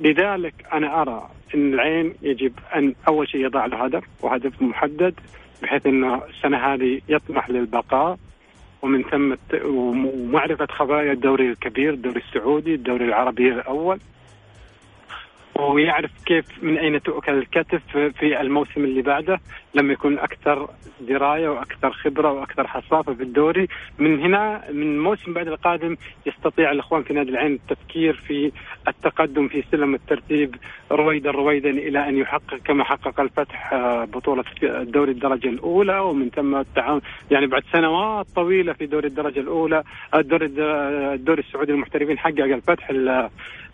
لذلك 0.00 0.54
أنا 0.72 1.02
أرى 1.02 1.28
إن 1.54 1.74
العين 1.74 2.14
يجب 2.22 2.52
أن 2.76 2.94
أول 3.08 3.28
شيء 3.28 3.44
يضع 3.44 3.66
له 3.66 3.84
هدف 3.84 4.04
وهدف 4.22 4.62
محدد 4.62 5.14
بحيث 5.62 5.86
إنه 5.86 6.22
السنة 6.24 6.58
هذه 6.58 7.00
يطمح 7.08 7.50
للبقاء 7.50 8.18
ومن 8.82 9.02
ثم 9.02 9.34
ومعرفة 9.64 10.66
خبايا 10.66 11.12
الدوري 11.12 11.50
الكبير 11.50 11.92
الدوري 11.92 12.22
السعودي 12.28 12.74
الدوري 12.74 13.04
العربي 13.04 13.48
الأول. 13.48 13.98
ويعرف 15.54 16.10
كيف 16.26 16.44
من 16.62 16.78
أين 16.78 17.02
تؤكل 17.02 17.38
الكتف 17.38 17.82
في 17.96 18.40
الموسم 18.40 18.84
اللي 18.84 19.02
بعده. 19.02 19.40
لما 19.74 19.92
يكون 19.92 20.18
أكثر 20.18 20.68
دراية 21.00 21.48
وأكثر 21.48 21.90
خبرة 21.90 22.32
وأكثر 22.32 22.66
حصافة 22.66 23.14
في 23.14 23.22
الدوري. 23.22 23.68
من 23.98 24.20
هنا 24.20 24.70
من 24.72 24.82
الموسم 24.82 25.32
بعد 25.32 25.48
القادم 25.48 25.96
يستطيع 26.26 26.70
الإخوان 26.70 27.02
في 27.02 27.14
نادي 27.14 27.30
العين 27.30 27.52
التفكير 27.52 28.14
في 28.14 28.52
التقدم 28.88 29.48
في 29.48 29.64
سلم 29.72 29.94
الترتيب 29.94 30.54
رويدا 30.92 31.30
رويدا 31.30 31.70
إلى 31.70 32.08
أن 32.08 32.16
يحقق 32.16 32.56
كما 32.64 32.84
حقق 32.84 33.20
الفتح 33.20 33.72
آه، 33.72 34.04
بطولة 34.04 34.44
الدوري 34.62 35.12
الدرجة 35.12 35.48
الأولى. 35.48 35.98
ومن 35.98 36.30
ثم 36.30 36.56
التعاون 36.56 37.00
يعني 37.30 37.46
بعد 37.46 37.62
سنوات 37.72 38.26
طويلة 38.36 38.72
في 38.72 38.86
دوري 38.86 39.08
الدرجة 39.08 39.40
الأولى 39.40 39.82
الدوري 40.14 40.46
الدوري 41.14 41.42
السعودي 41.42 41.72
للمحترفين 41.72 42.18
حقق 42.18 42.40
الفتح 42.40 42.90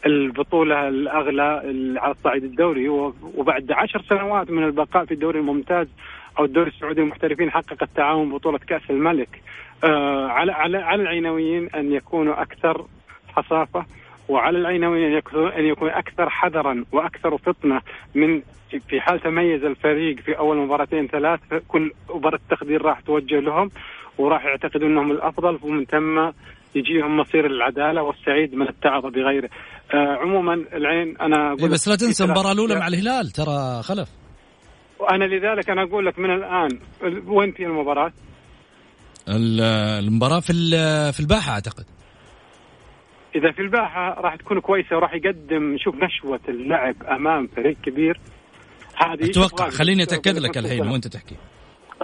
البطولة 0.06 0.88
الأغلى 0.88 1.62
على 1.96 2.12
الصعيد 2.12 2.44
الدوري. 2.44 2.88
وبعد 2.88 3.72
عشر 3.72 4.02
سنوات 4.02 4.50
من 4.50 4.64
البقاء 4.64 5.04
في 5.04 5.14
الدوري 5.14 5.38
الممتاز 5.38 5.83
أو 6.38 6.44
الدوري 6.44 6.70
السعودي 6.70 7.00
للمحترفين 7.00 7.50
حقق 7.50 7.82
التعاون 7.82 8.32
بطولة 8.32 8.58
كأس 8.58 8.82
الملك 8.90 9.42
آه 9.84 10.26
على 10.28 10.52
على 10.52 10.78
على 10.78 11.02
العينويين 11.02 11.68
أن 11.74 11.92
يكونوا 11.92 12.42
أكثر 12.42 12.86
حصافة 13.36 13.84
وعلى 14.28 14.58
العينويين 14.58 15.06
أن 15.12 15.18
يكون 15.18 15.48
أن 15.48 15.64
يكون 15.64 15.90
أكثر 15.90 16.30
حذرا 16.30 16.84
وأكثر 16.92 17.38
فطنة 17.38 17.80
من 18.14 18.42
في 18.88 19.00
حال 19.00 19.20
تميز 19.20 19.64
الفريق 19.64 20.20
في 20.20 20.38
أول 20.38 20.56
مباراتين 20.56 21.06
ثلاث 21.06 21.40
كل 21.68 21.92
مباراة 22.14 22.40
تقدير 22.50 22.82
راح 22.82 23.00
توجه 23.00 23.40
لهم 23.40 23.70
وراح 24.18 24.44
يعتقدوا 24.44 24.88
أنهم 24.88 25.10
الأفضل 25.10 25.58
ومن 25.62 25.84
ثم 25.84 26.30
يجيهم 26.74 27.16
مصير 27.16 27.46
العدالة 27.46 28.02
والسعيد 28.02 28.54
من 28.54 28.68
التعظ 28.68 29.06
بغيره. 29.06 29.50
آه 29.94 30.16
عموما 30.16 30.54
العين 30.54 31.16
أنا 31.20 31.56
إيه 31.60 31.68
بس 31.68 31.88
لا 31.88 31.96
تنسى 31.96 32.24
المباراة 32.24 32.52
الأولى 32.52 32.74
مع 32.74 32.86
الهلال 32.86 33.30
ترى 33.30 33.82
خلف. 33.82 34.23
وأنا 35.04 35.24
لذلك 35.24 35.70
أنا 35.70 35.82
أقول 35.82 36.06
لك 36.06 36.18
من 36.18 36.30
الآن 36.30 36.78
وين 37.26 37.52
في 37.52 37.62
المباراة؟ 37.62 38.12
المباراة 39.28 40.40
في 40.40 40.52
في 41.12 41.20
الباحة 41.20 41.52
أعتقد. 41.52 41.84
إذا 43.36 43.52
في 43.52 43.62
الباحة 43.62 44.20
راح 44.20 44.36
تكون 44.36 44.60
كويسة 44.60 44.96
وراح 44.96 45.14
يقدم 45.14 45.76
شوف 45.78 45.94
نشوة 45.94 46.40
اللعب 46.48 47.02
أمام 47.02 47.46
فريق 47.56 47.76
كبير. 47.82 48.20
هذه 48.96 49.30
أتوقع. 49.30 49.68
خليني 49.70 50.02
أتأكد 50.02 50.38
لك 50.38 50.58
الحين 50.58 50.86
وأنت 50.88 51.08
تحكي. 51.08 51.36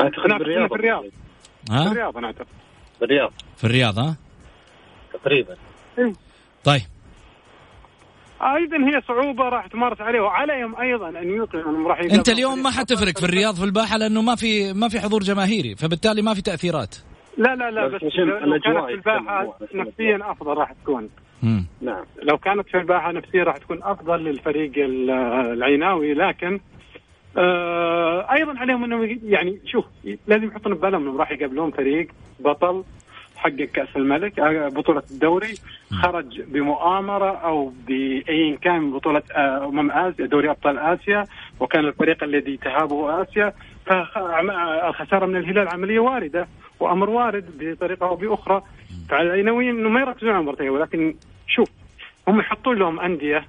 أعتقد 0.00 0.36
في 0.36 0.42
الرياض 0.42 0.68
في 0.68 0.74
الرياض. 0.74 1.04
ها؟ 1.70 1.84
في 1.84 1.92
الرياض 1.92 2.16
أنا 2.16 2.26
أعتقد. 2.26 2.46
في 2.98 3.04
الرياض 3.04 3.32
في 3.56 3.64
الرياض 3.64 3.98
ها؟ 3.98 4.16
تقريبا. 5.12 5.56
طيب. 6.64 6.82
أيضا 8.42 8.76
هي 8.76 9.02
صعوبة 9.08 9.44
راح 9.48 9.66
تمارس 9.66 10.00
عليه 10.00 10.20
وعليهم 10.20 10.76
أيضا 10.80 11.08
أن 11.08 11.28
يوقنوا 11.30 11.70
إنهم 11.70 11.86
راح 11.86 12.00
أنت 12.00 12.28
اليوم 12.28 12.62
ما 12.62 12.70
حتفرق 12.70 13.18
في 13.18 13.24
الرياض 13.24 13.54
في 13.54 13.64
الباحة 13.64 13.96
لأنه 13.96 14.22
ما 14.22 14.34
في 14.34 14.72
ما 14.72 14.88
في 14.88 15.00
حضور 15.00 15.20
جماهيري 15.22 15.76
فبالتالي 15.76 16.22
ما 16.22 16.34
في 16.34 16.42
تأثيرات 16.42 16.94
لا 17.38 17.56
لا 17.56 17.70
لا 17.70 17.86
بس 17.88 17.94
بس 18.04 18.16
لو 18.16 18.58
كانت 18.58 18.84
في 18.86 18.92
الباحة. 18.94 19.54
نفسيا 19.74 20.18
أفضل 20.22 20.54
راح 20.54 20.72
تكون 20.72 21.08
مم. 21.42 21.66
نعم 21.82 22.04
لو 22.22 22.38
كانت 22.38 22.68
في 22.68 22.76
الباحة 22.78 23.12
نفسيا 23.12 23.44
راح 23.44 23.56
تكون 23.56 23.82
أفضل 23.82 24.24
للفريق 24.24 24.72
ال- 24.76 25.10
العيناوي 25.52 26.14
لكن 26.14 26.60
آه 27.36 28.32
أيضا 28.32 28.58
عليهم 28.58 28.84
إنهم 28.84 29.18
يعني 29.24 29.60
شوف 29.66 29.84
لازم 30.26 30.44
يحطون 30.44 30.74
ببالهم 30.74 31.02
إنهم 31.02 31.18
راح 31.18 31.30
يقابلون 31.32 31.70
فريق 31.70 32.08
بطل 32.40 32.84
حقق 33.40 33.68
كأس 33.74 33.88
الملك 33.96 34.38
آه، 34.38 34.68
بطولة 34.68 35.02
الدوري 35.10 35.54
خرج 36.02 36.40
بمؤامرة 36.40 37.36
أو 37.36 37.72
باي 37.86 38.58
كان 38.62 38.90
بطولة 38.92 39.22
آه، 39.36 39.64
أمم 39.68 39.90
آسيا 39.90 40.26
دوري 40.26 40.50
أبطال 40.50 40.78
آسيا 40.78 41.24
وكان 41.60 41.84
الفريق 41.84 42.24
الذي 42.24 42.56
تهابه 42.56 43.22
آسيا 43.22 43.52
فالخساره 43.86 45.26
من 45.26 45.36
الهلال 45.36 45.68
عملية 45.68 45.98
واردة 46.00 46.48
وأمر 46.80 47.10
وارد 47.10 47.44
بطريقة 47.58 48.06
أو 48.06 48.16
بأخرى. 48.16 48.62
فعلى 49.08 49.26
العينويين 49.26 49.78
إنه 49.78 49.88
ما 49.88 50.00
يركزون 50.00 50.30
على 50.30 50.38
المباراتين 50.38 50.68
ولكن 50.68 51.14
شوف 51.46 51.70
هم 52.28 52.40
يحطون 52.40 52.78
لهم 52.78 53.00
أندية 53.00 53.44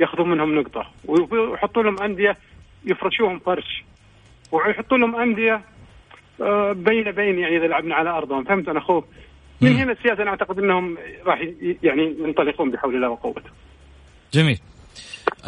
ياخذون 0.00 0.30
منهم 0.30 0.58
نقطة 0.58 0.86
ويحطون 1.04 1.84
لهم 1.84 2.02
أندية 2.02 2.36
يفرشوهم 2.84 3.38
فرش 3.38 3.84
ويحطون 4.52 5.00
لهم 5.00 5.16
أندية 5.16 5.54
آه، 5.54 5.60
بين 6.72 7.10
بين 7.12 7.38
يعني 7.38 7.56
إذا 7.56 7.66
لعبنا 7.66 7.94
على 7.94 8.10
أرضهم. 8.10 8.44
فهمت 8.44 8.68
أنا 8.68 8.78
أخوك؟ 8.78 9.04
من. 9.60 9.76
هنا 9.76 9.92
السياسة 9.92 10.22
أنا 10.22 10.30
اعتقد 10.30 10.58
إنهم 10.58 10.98
راح 11.26 11.40
يعني 11.82 12.16
ينطلقون 12.18 12.70
بحول 12.70 12.94
الله 12.96 13.08
وقوته. 13.10 13.50
جميل. 14.32 14.58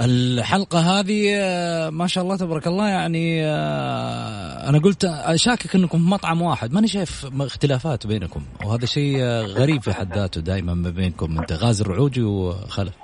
الحلقة 0.00 0.78
هذه 0.78 1.34
آه، 1.36 1.90
ما 1.90 2.06
شاء 2.06 2.24
الله 2.24 2.36
تبارك 2.36 2.66
الله 2.66 2.88
يعني 2.88 3.44
آه، 3.44 4.68
أنا 4.68 4.78
قلت 4.78 5.04
أشاكك 5.04 5.74
أنكم 5.74 5.98
في 5.98 6.04
مطعم 6.10 6.42
واحد. 6.42 6.72
ماني 6.72 6.86
شايف 6.88 7.26
اختلافات 7.40 8.06
بينكم 8.06 8.42
وهذا 8.64 8.86
شيء 8.86 9.16
آه، 9.20 9.42
غريب 9.42 9.82
في 9.82 9.92
حد 9.92 10.14
ذاته 10.14 10.40
دائما 10.40 10.74
ما 10.74 10.90
بينكم. 10.90 11.38
أنت 11.38 11.52
غازي 11.52 11.84
الرعوجي 11.84 12.22
وخلف. 12.22 12.94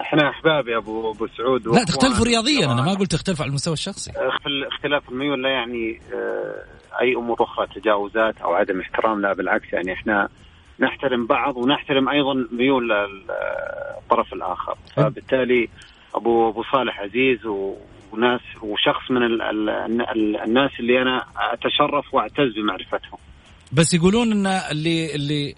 إحنا 0.00 0.30
احباب 0.30 0.68
يا 0.68 0.78
ابو 0.78 1.10
أبو 1.10 1.26
سعود. 1.26 1.68
لا 1.68 1.84
تختلفوا. 1.84 2.24
رياضيا. 2.26 2.64
أنا 2.72 2.82
ما 2.82 2.94
قلت 2.94 3.12
تختلف 3.12 3.40
على 3.42 3.48
المستوى 3.48 3.74
الشخصي. 3.74 4.10
اخ- 4.10 4.72
اختلاف 4.76 5.08
الميول 5.08 5.42
لا 5.42 5.48
يعني 5.48 6.00
آه، 6.14 6.64
أي 7.00 7.14
أمور 7.14 7.36
أخرى 7.44 7.66
تجاوزات 7.74 8.38
أو 8.40 8.54
عدم 8.54 8.80
احترام 8.80 9.20
لا 9.20 9.32
بالعكس 9.32 9.72
يعني 9.72 9.92
إحنا 9.92 10.28
نحترم 10.80 11.26
بعض 11.26 11.56
ونحترم 11.56 12.08
أيضا 12.08 12.34
ميول 12.52 12.92
ال- 12.92 13.24
الطرف 13.98 14.32
الآخر. 14.32 14.76
فبالتالي 14.96 15.68
أبو 16.14 16.48
أبو 16.48 16.62
صالح 16.72 17.00
عزيز 17.00 17.38
وناس 18.12 18.40
وشخص 18.62 19.10
من 19.10 19.22
ال 19.22 19.42
ال 19.42 19.68
ال 20.00 20.36
الناس 20.36 20.70
اللي 20.80 21.02
أنا 21.02 21.24
أتشرف 21.36 22.14
وأعتز 22.14 22.54
بمعرفتهم. 22.56 23.18
بس 23.72 23.94
يقولون 23.94 24.32
أن 24.32 24.46
اللي 24.46 25.14
اللي 25.14 25.54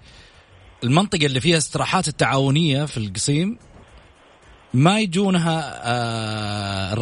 المنطقة 0.84 1.26
اللي 1.26 1.40
فيها 1.40 1.56
استراحات 1.56 2.08
التعاونية 2.08 2.84
في 2.84 2.96
القصيم 2.96 3.58
ما 4.74 5.00
يجونها 5.00 5.80
آه، 5.84 6.94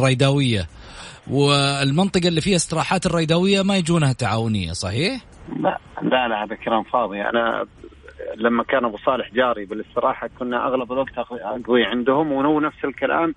والمنطقة 1.31 2.27
اللي 2.27 2.41
فيها 2.41 2.55
استراحات 2.55 3.05
الريداوية 3.05 3.61
ما 3.61 3.77
يجونها 3.77 4.13
تعاونية 4.13 4.71
صحيح؟ 4.71 5.21
لا 5.59 5.77
لا 6.01 6.27
لا 6.27 6.43
هذا 6.43 6.55
كلام 6.55 6.83
فاضي. 6.83 7.21
أنا 7.21 7.65
لما 8.35 8.63
كان 8.63 8.85
أبو 8.85 8.97
صالح 8.97 9.33
جاري 9.33 9.65
بالاستراحة 9.65 10.29
كنا 10.39 10.67
أغلب 10.67 10.91
الوقت 10.91 11.17
اقضي 11.17 11.83
عندهم 11.83 12.31
وهو 12.31 12.59
نفس 12.59 12.85
الكلام 12.85 13.35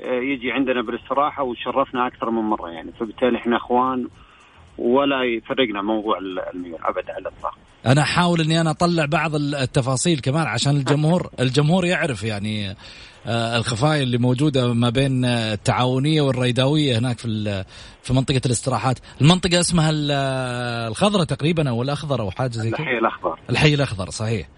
آه، 0.00 0.20
يجي 0.20 0.52
عندنا 0.52 0.82
بالاستراحة 0.82 1.42
وشرفنا 1.42 2.06
أكثر 2.06 2.30
من 2.30 2.42
مرة 2.42 2.70
يعني. 2.70 2.92
فبالتالي 2.92 3.38
إحنا 3.38 3.56
إخوان 3.56 4.08
ولا 4.78 5.22
يفرقنا 5.24 5.82
موضوع 5.82 6.18
الميول 6.54 6.78
ابدا 6.84 7.12
على 7.12 7.20
الاطلاق 7.20 7.54
أنا 7.86 8.00
أحاول 8.00 8.40
إني 8.40 8.60
أنا 8.60 8.70
أطلع 8.70 9.04
بعض 9.04 9.34
التفاصيل 9.34 10.20
كمان 10.20 10.46
عشان 10.46 10.76
الجمهور 10.76 11.30
الجمهور 11.40 11.84
يعرف 11.84 12.22
يعني 12.22 12.76
الخفايا 13.26 14.02
اللي 14.02 14.18
موجودة 14.18 14.72
ما 14.74 14.90
بين 14.90 15.24
آه، 15.24 15.52
التعاونية 15.54 16.22
والريداوية 16.22 16.98
هناك 16.98 17.18
في 17.18 17.24
ال- 17.28 17.64
في 18.02 18.12
منطقة 18.12 18.40
الاستراحات. 18.46 18.98
المنطقة 19.20 19.60
اسمها 19.60 19.92
آه، 20.10 20.88
الخضراء 20.88 21.24
تقريبا 21.24 21.68
أو 21.68 21.82
الأخضر 21.82 22.20
أو 22.20 22.30
حاجة 22.30 22.50
زي 22.50 22.70
كذا؟ 22.70 22.78
الحي 22.80 22.98
الأخضر. 22.98 23.38
الحي 23.50 23.74
الأخضر 23.74 24.10
صحيح. 24.10 24.48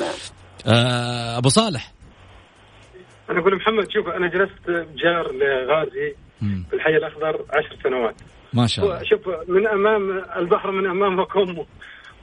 نعم. 0.00 0.08
آه، 0.66 1.38
أبو 1.38 1.48
صالح. 1.48 1.92
أنا 3.30 3.40
أقول 3.40 3.56
محمد 3.56 3.90
شوف 3.90 4.08
أنا 4.08 4.28
جلست 4.28 4.86
جار 4.96 5.32
لغازي 5.32 6.14
مم، 6.42 6.64
في 6.70 6.76
الحي 6.76 6.90
الأخضر 6.96 7.44
عشر 7.50 7.76
سنوات. 7.84 8.14
ما 8.52 8.66
شاء 8.66 8.84
الله. 8.84 9.02
شوف 9.04 9.20
من 9.48 9.66
أمام 9.66 10.24
البحر 10.36 10.70
من 10.70 10.86
أمامكم 10.90 11.64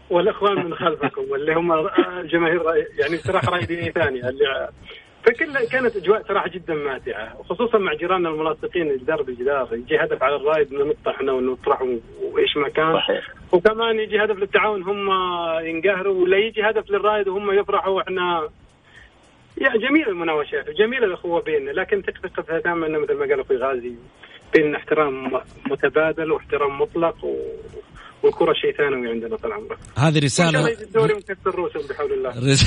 والإخوان 0.10 0.56
من 0.66 0.76
خلفكم 0.76 1.22
واللي 1.32 1.54
هم 1.56 1.74
جماهير 2.28 2.62
يعني 3.00 3.18
صراحة 3.18 3.48
راي 3.52 3.66
ديني 3.66 3.92
ثانية 3.92 4.30
اللي 4.30 4.70
فكل 5.24 5.68
كانت 5.68 5.96
أجواء 5.96 6.24
صراحة 6.28 6.50
جدا 6.50 6.74
ماتعة 6.74 7.40
وخصوصا 7.40 7.78
مع 7.78 7.94
جيراننا 7.94 8.30
الملاصقين 8.30 8.98
جدار 8.98 9.22
بجدار 9.22 9.68
يجي 9.72 9.98
هدف 9.98 10.24
على 10.24 10.36
الرايد 10.36 10.74
ننط 10.74 11.08
إحنا 11.08 11.32
ونطرح 11.32 11.82
وإيش 12.22 12.58
ما 12.58 12.70
كان. 12.70 12.94
صحيح. 12.94 13.28
وكمان 13.52 14.00
يجي 14.00 14.24
هدف 14.24 14.38
للتعاون 14.38 14.84
هم 14.84 15.10
ينقهروا 15.66 16.24
ولا 16.24 16.38
يجي 16.38 16.62
هدف 16.70 16.90
للرايد 16.92 17.28
وهم 17.28 17.52
يفرحوا. 17.60 17.94
وإحنا 17.94 18.50
يعني 19.58 19.80
جميل 19.80 20.08
المناوشات 20.08 20.70
وجميل 20.70 21.04
الأخوة 21.04 21.42
بيننا 21.42 21.72
لكن 21.72 22.04
تكفي 22.04 22.62
تماما 22.62 22.88
إنه 22.88 23.00
مثل 23.00 23.14
ما 23.14 23.26
قال 23.26 23.40
أخوي 23.40 23.58
غازي 23.58 23.94
بيننا 24.54 24.78
احترام 24.78 25.32
متبادل 25.66 26.32
واحترام 26.32 26.82
مطلق 26.82 27.26
و... 27.26 27.36
والكرة 28.24 28.54
شيء 28.54 28.78
ثانوي 28.78 29.10
عندنا 29.10 29.36
طال 29.36 29.54
عمرك. 29.54 29.78
هذه 29.98 30.24
ان 30.24 30.30
شاء 30.30 30.50
الله 30.50 30.72
الدوري 30.72 31.14
ونكسر 31.14 31.56
رؤوسهم 31.56 31.88
بحول 31.90 32.14
الله. 32.14 32.54
رس... 32.54 32.64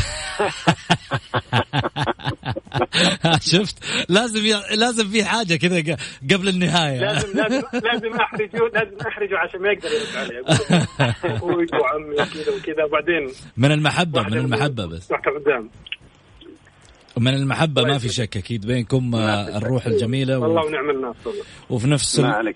شفت؟ 3.55 3.77
لازم 4.09 4.47
ي... 4.47 4.77
لازم 4.77 5.09
في 5.09 5.25
حاجة 5.25 5.55
كذا 5.57 5.97
قبل 6.33 6.49
النهاية. 6.49 7.01
لازم 7.01 7.29
لازم 7.39 7.63
لازم 7.73 8.13
احرجه 8.21 8.59
لازم 8.75 8.97
أحرجه 9.07 9.39
عشان 9.39 9.61
ما 9.63 9.69
يقدر 9.69 9.89
يرد 9.89 10.17
علي 10.17 10.43
أخوي 11.37 11.67
وعمي 11.81 12.15
وكذا 12.15 12.55
وكذا. 12.57 12.85
وبعدين 12.85 13.33
من 13.57 13.73
المحبة 13.73 14.23
من 14.23 14.37
المحبة 14.39 14.87
بس. 14.87 15.13
قدام. 15.13 15.71
من 17.19 17.35
المحبة 17.35 17.83
ما 17.83 17.99
في 17.99 18.09
شك 18.09 18.37
أكيد 18.37 18.67
بينكم 18.67 19.15
آه، 19.15 19.57
الروح 19.59 19.87
الجميلة 19.87 20.39
والله. 20.39 20.65
ونعم 20.67 20.91
الناس. 20.91 21.15
وفي 21.71 21.89
نفس 21.89 22.19
ما 22.21 22.41
ال... 22.41 22.55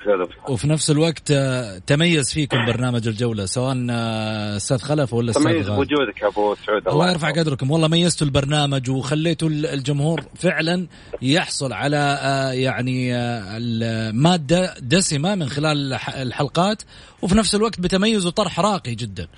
وفي 0.48 0.68
نفس 0.68 0.90
الوقت 0.90 1.30
آه، 1.30 1.78
تميز 1.78 2.32
فيكم 2.32 2.66
برنامج 2.66 3.08
الجولة 3.08 3.46
سواء 3.46 3.86
آه، 3.90 4.56
أستاذ 4.56 4.78
خلف 4.78 5.14
ولا 5.14 5.30
أستاذ 5.30 5.42
تميز 5.44 5.66
غالي. 5.68 5.76
بوجودك 5.76 6.22
يا 6.22 6.26
أبو 6.28 6.54
سعود 6.66 6.88
الله 6.88 7.10
يرفع. 7.10 7.30
قدركم 7.30 7.70
والله 7.70 7.88
ميزتوا 7.88 8.26
البرنامج 8.26 8.90
وخليتوا 8.90 9.48
ال- 9.48 9.66
الجمهور 9.66 10.22
فعلا 10.34 10.86
يحصل 11.22 11.72
على 11.72 12.18
يعني 12.54 13.14
المادة 13.16 14.74
دسمة 14.80 15.34
من 15.34 15.48
خلال 15.48 15.92
الح- 15.92 16.14
الحلقات 16.16 16.82
وفي 17.22 17.34
نفس 17.34 17.54
الوقت 17.54 17.80
بتميز 17.80 18.26
وطرح 18.26 18.60
راقي 18.60 18.94
جدا 18.94 19.28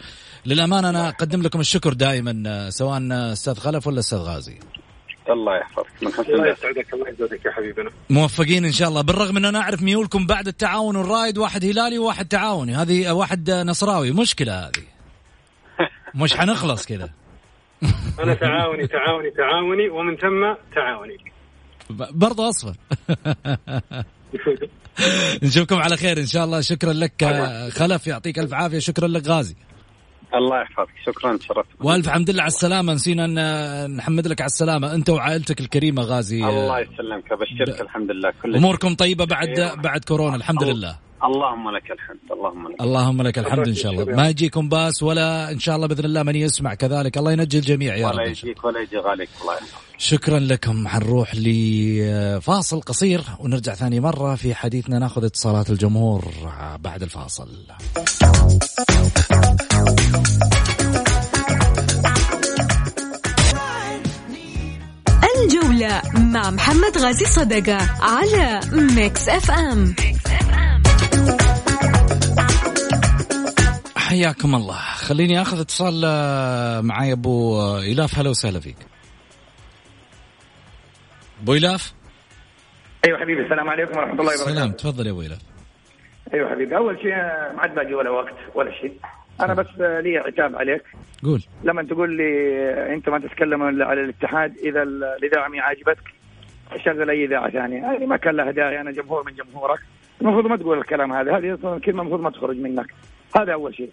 للأمانة 0.46 0.88
أنا 0.88 1.08
أقدم 1.08 1.42
لكم 1.42 1.60
الشكر 1.60 1.92
دائما 1.92 2.70
سواء 2.70 3.00
أستاذ 3.32 3.54
خلف 3.54 3.86
ولا 3.86 3.98
أستاذ 3.98 4.18
غازي 4.18 4.58
الله 5.32 5.56
يحفظك. 5.56 5.86
من 6.02 6.12
حسن 6.12 6.22
الله. 6.34 6.46
يسعدك 6.46 6.94
الله 6.94 7.08
يسعدك 7.08 7.44
يا 7.44 7.50
حبيبنا. 7.50 7.90
موفقين 8.10 8.64
إن 8.64 8.72
شاء 8.72 8.88
الله. 8.88 9.00
بالرغم 9.02 9.36
أن 9.36 9.44
أنا 9.44 9.60
أعرف 9.60 9.82
ميولكم 9.82 10.26
بعد 10.26 10.48
التعاون 10.48 10.96
والرايد 10.96 11.38
واحد 11.38 11.64
هلالي 11.64 11.98
وواحد 11.98 12.28
تعاوني. 12.28 12.74
هذه 12.74 13.12
واحد 13.12 13.50
نصراوي. 13.50 14.12
مشكلة 14.12 14.52
هذه. 14.54 14.84
مش 16.14 16.36
حنخلص 16.36 16.86
كذا. 16.86 17.10
أنا 18.20 18.34
تعاوني 18.34 18.86
تعاوني 18.86 19.30
تعاوني 19.30 19.88
ومن 19.88 20.16
ثم 20.16 20.54
تعاوني. 20.74 21.16
ب- 21.90 22.18
برضو 22.18 22.48
أصفر. 22.48 22.74
نشوفكم 25.42 25.76
على 25.76 25.96
خير 25.96 26.18
إن 26.18 26.26
شاء 26.26 26.44
الله. 26.44 26.60
شكرا 26.60 26.92
لك 26.92 27.24
خلف. 27.72 28.06
يعطيك 28.06 28.38
ألف 28.38 28.54
عافية. 28.54 28.78
شكرا 28.78 29.08
لك 29.08 29.26
غازي. 29.26 29.56
الله 30.34 30.62
يحفظك. 30.62 30.88
شكرا 31.06 31.36
تشرفت 31.36 31.68
والف 31.80 32.08
حمد 32.08 32.30
لله 32.30 32.42
على 32.42 32.48
السلامة. 32.48 32.92
نسينا 32.92 33.24
أن 33.24 33.96
نحمد 33.96 34.26
لك 34.26 34.40
على 34.40 34.46
السلامة. 34.46 34.94
أنت 34.94 35.10
وعائلتك 35.10 35.60
الكريمة 35.60 36.02
غازي. 36.02 36.44
الله 36.44 36.78
يسلمك. 36.80 37.32
أبشرك 37.32 37.80
الحمد 37.80 38.10
لله. 38.10 38.32
كل 38.42 38.56
أموركم 38.56 38.94
طيبة 38.94 39.24
بعد 39.24 39.58
أيوة. 39.58 39.74
بعد 39.74 40.04
كورونا. 40.04 40.36
الحمد 40.36 40.62
الله. 40.62 40.74
لله. 40.74 40.96
اللهم 41.24 41.70
لك 41.76 41.90
الحمد 41.90 42.18
اللهم 42.32 42.68
لك 42.68 42.80
اللهم 42.80 43.22
لك 43.22 43.38
الحمد 43.38 43.68
إن 43.68 43.74
شاء 43.74 43.92
الله. 43.92 44.04
ما 44.04 44.28
يجيكم 44.28 44.68
باس 44.68 45.02
ولا 45.02 45.50
إن 45.50 45.58
شاء 45.58 45.76
الله 45.76 45.86
بإذن 45.86 46.04
الله 46.04 46.22
من 46.22 46.36
يسمع 46.36 46.74
كذلك. 46.74 47.18
الله 47.18 47.32
ينجي 47.32 47.58
الجميع 47.58 47.96
يا 47.96 48.08
رب. 48.08 48.14
ولا. 48.14 48.28
يجيك 48.28 48.64
ولا 48.64 48.80
يجي 48.80 48.96
غاليك. 48.96 49.28
الله 49.40 49.54
يحفظك. 49.54 49.78
شكرا 49.98 50.38
لكم. 50.38 50.88
حنروح 50.88 51.34
لفاصل 51.34 52.80
قصير 52.80 53.20
ونرجع 53.40 53.74
ثاني 53.74 54.00
مرة 54.00 54.34
في 54.34 54.54
حديثنا. 54.54 54.98
ناخذ 54.98 55.24
اتصالات 55.24 55.70
الجمهور 55.70 56.24
بعد 56.78 57.02
الفاصل. 57.02 57.48
الجولة 65.44 66.02
مع 66.14 66.50
محمد 66.50 66.98
غازي 66.98 67.24
صدقة 67.24 67.78
على 68.00 68.60
Mix 68.72 69.28
FM 69.28 69.94
حياكم 73.96 74.54
الله. 74.54 74.74
خليني 74.94 75.42
آخذ 75.42 75.60
اتصال 75.60 76.02
آه، 76.06 76.80
معي 76.80 77.12
أبو 77.12 77.60
آه، 77.60 77.80
إلاف. 77.80 78.18
هلا 78.18 78.30
وسهلا 78.30 78.60
فيك. 78.60 78.76
أبو 81.42 81.54
إلاف؟ 81.54 81.92
أيوه 83.04 83.18
حبيبي 83.18 83.42
السلام 83.42 83.68
عليكم 83.68 83.98
ورحمة 83.98 84.12
الله 84.12 84.22
وبركاته. 84.24 84.44
سلام. 84.44 84.72
تفضل 84.72 85.06
يا 85.06 85.12
أبو 85.12 85.22
إلاف. 85.22 85.38
أيوه 86.34 86.50
حبيبي 86.50 86.76
أول 86.76 86.98
شيء 87.02 87.10
ما 87.10 87.60
عاد 87.60 87.74
باقي 87.74 87.94
ولا 87.94 88.10
وقت 88.10 88.34
ولا 88.54 88.70
شيء. 88.80 88.92
أنا 89.44 89.54
بس 89.54 89.66
لي 89.78 90.18
عتاب 90.18 90.56
عليك. 90.56 90.82
قول. 91.22 91.42
لما 91.64 91.82
تقول 91.82 92.16
لي 92.16 92.94
أنت 92.94 93.08
ما 93.08 93.18
تتكلم 93.18 93.62
على 93.62 94.00
الاتحاد 94.00 94.56
إذا 94.56 94.82
الإذاعة 94.82 95.48
ما 95.48 95.62
عاجبتك 95.62 96.14
شغل 96.84 97.10
أي 97.10 97.24
إذاعة 97.24 97.50
ثانية. 97.50 97.92
هذه 97.92 98.06
ما 98.06 98.16
كان 98.16 98.36
لها 98.36 98.50
داعي 98.50 98.80
أنا 98.80 98.90
جمهور 98.90 99.24
من 99.26 99.34
جمهورك. 99.34 99.78
المفروض 100.20 100.46
ما 100.46 100.56
تقول 100.56 100.78
الكلام 100.78 101.12
هذا. 101.12 101.36
هذه 101.38 101.54
أصلاً 101.54 101.80
كلمة 101.80 102.02
المفروض 102.02 102.20
ما 102.20 102.30
تخرج 102.30 102.56
منك. 102.56 102.94
هذا 103.36 103.52
أول 103.52 103.74
شيء. 103.74 103.90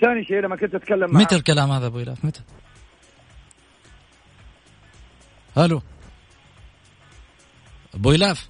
ثاني 0.00 0.24
شيء 0.24 0.40
لما 0.40 0.56
كنت 0.56 0.76
تتكلم 0.76 1.12
مع 1.12 1.20
متى 1.20 1.36
الكلام 1.36 1.70
هذا 1.70 1.86
أبو 1.86 1.98
إلاف؟ 1.98 2.24
متى؟ 2.24 2.40
ألو. 5.58 5.82
أبو 7.94 8.12
إلاف؟ 8.12 8.48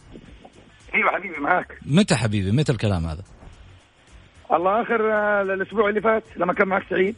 أيوه 0.95 1.11
حبيبي 1.11 1.41
معاك. 1.41 1.79
متى 1.87 2.15
حبيبي؟ 2.17 2.51
متى 2.51 2.73
الكلام 2.73 3.07
هذا؟ 3.07 3.23
الله 4.53 4.83
آخر 4.83 5.13
آه، 5.13 5.43
الأسبوع 5.43 5.89
اللي 5.89 6.01
فات 6.01 6.23
لما 6.37 6.53
كان 6.55 6.69
معك 6.69 6.83
سعيد. 6.91 7.15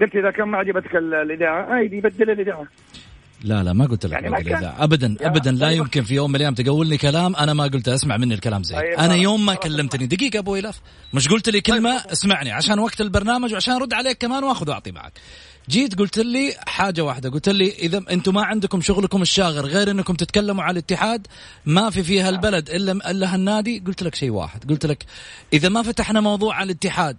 قلت 0.00 0.14
إذا 0.16 0.30
كان 0.30 0.48
ما 0.48 0.58
عجبتك 0.58 0.96
ال- 0.96 1.14
الإذاعة 1.14 1.62
عادي 1.74 2.00
بدل 2.00 2.30
الإذاعة. 2.30 2.66
لا 3.44 3.62
لا 3.62 3.72
ما 3.72 3.86
قلت 3.86 4.06
لك 4.06 4.12
يعني 4.12 4.28
ابدا 4.84 5.16
يا 5.20 5.26
ابدا 5.26 5.50
لا 5.52 5.66
طيب. 5.66 5.76
يمكن 5.78 6.02
في 6.02 6.14
يوم 6.14 6.30
من 6.30 6.36
الأيام 6.36 6.54
تقولني 6.54 6.96
كلام 6.98 7.36
أنا 7.36 7.54
ما 7.54 7.64
قلت 7.64 7.88
أسمع 7.88 8.16
مني 8.16 8.34
الكلام 8.34 8.62
زي 8.62 8.74
طيب، 8.76 8.98
أنا 8.98 9.14
يوم 9.14 9.46
ما 9.46 9.54
كلمتني 9.54 10.06
دقيقة 10.06 10.38
ابو 10.38 10.56
الاف 10.56 10.80
مش 11.14 11.28
قلت 11.28 11.48
لي 11.48 11.60
كلمة 11.60 11.96
اسمعني 12.12 12.52
عشان 12.52 12.78
وقت 12.78 13.00
البرنامج 13.00 13.52
وعشان 13.52 13.74
أرد 13.74 13.94
عليك 13.94 14.18
كمان 14.18 14.44
وآخذ 14.44 14.70
وأعطي 14.70 14.92
معك. 14.92 15.12
جيت 15.68 15.98
قلت 15.98 16.18
لي 16.18 16.54
حاجة 16.66 17.02
واحدة 17.02 17.30
قلت 17.30 17.48
لي 17.48 17.70
إذا 17.70 18.02
أنتم 18.10 18.34
ما 18.34 18.42
عندكم 18.44 18.80
شغلكم 18.80 19.22
الشاغر 19.22 19.66
غير 19.66 19.90
إنكم 19.90 20.14
تتكلموا 20.14 20.64
على 20.64 20.72
الاتحاد 20.72 21.26
ما 21.66 21.90
في 21.90 22.02
فيها 22.02 22.28
البلد 22.28 22.70
إلا 22.70 23.10
إلا 23.10 23.34
هالنادي 23.34 23.82
قلت 23.86 24.02
لك 24.02 24.14
شيء 24.14 24.30
واحد 24.30 24.70
قلت 24.70 24.86
لك 24.86 25.04
إذا 25.52 25.68
ما 25.68 25.82
فتحنا 25.82 26.20
موضوع 26.20 26.54
على 26.54 26.64
الاتحاد 26.64 27.16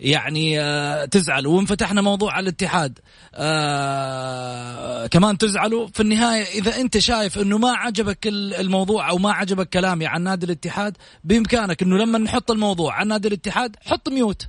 يعني 0.00 0.60
آه، 0.60 1.04
تزعل 1.04 1.46
وإن 1.46 1.64
فتحنا 1.66 2.00
موضوع 2.02 2.32
على 2.32 2.42
الاتحاد 2.42 2.98
آه 3.34 5.06
كمان 5.06 5.38
تزعلوا 5.38 5.86
في 5.86 6.00
النهاية 6.00 6.42
إذا 6.42 6.76
أنت 6.80 6.98
شايف 6.98 7.38
إنه 7.38 7.58
ما 7.58 7.70
عجبك 7.72 8.26
ال- 8.26 8.54
الموضوع 8.54 9.10
أو 9.10 9.18
ما 9.18 9.32
عجبك 9.32 9.68
كلامي 9.68 10.06
عن 10.06 10.22
نادي 10.22 10.46
الاتحاد 10.46 10.96
بإمكانك 11.24 11.82
إنه 11.82 11.96
لما 11.96 12.18
نحط 12.18 12.50
الموضوع 12.50 12.94
عن 12.94 13.08
نادي 13.08 13.28
الاتحاد 13.28 13.76
حط 13.86 14.08
ميوت. 14.08 14.46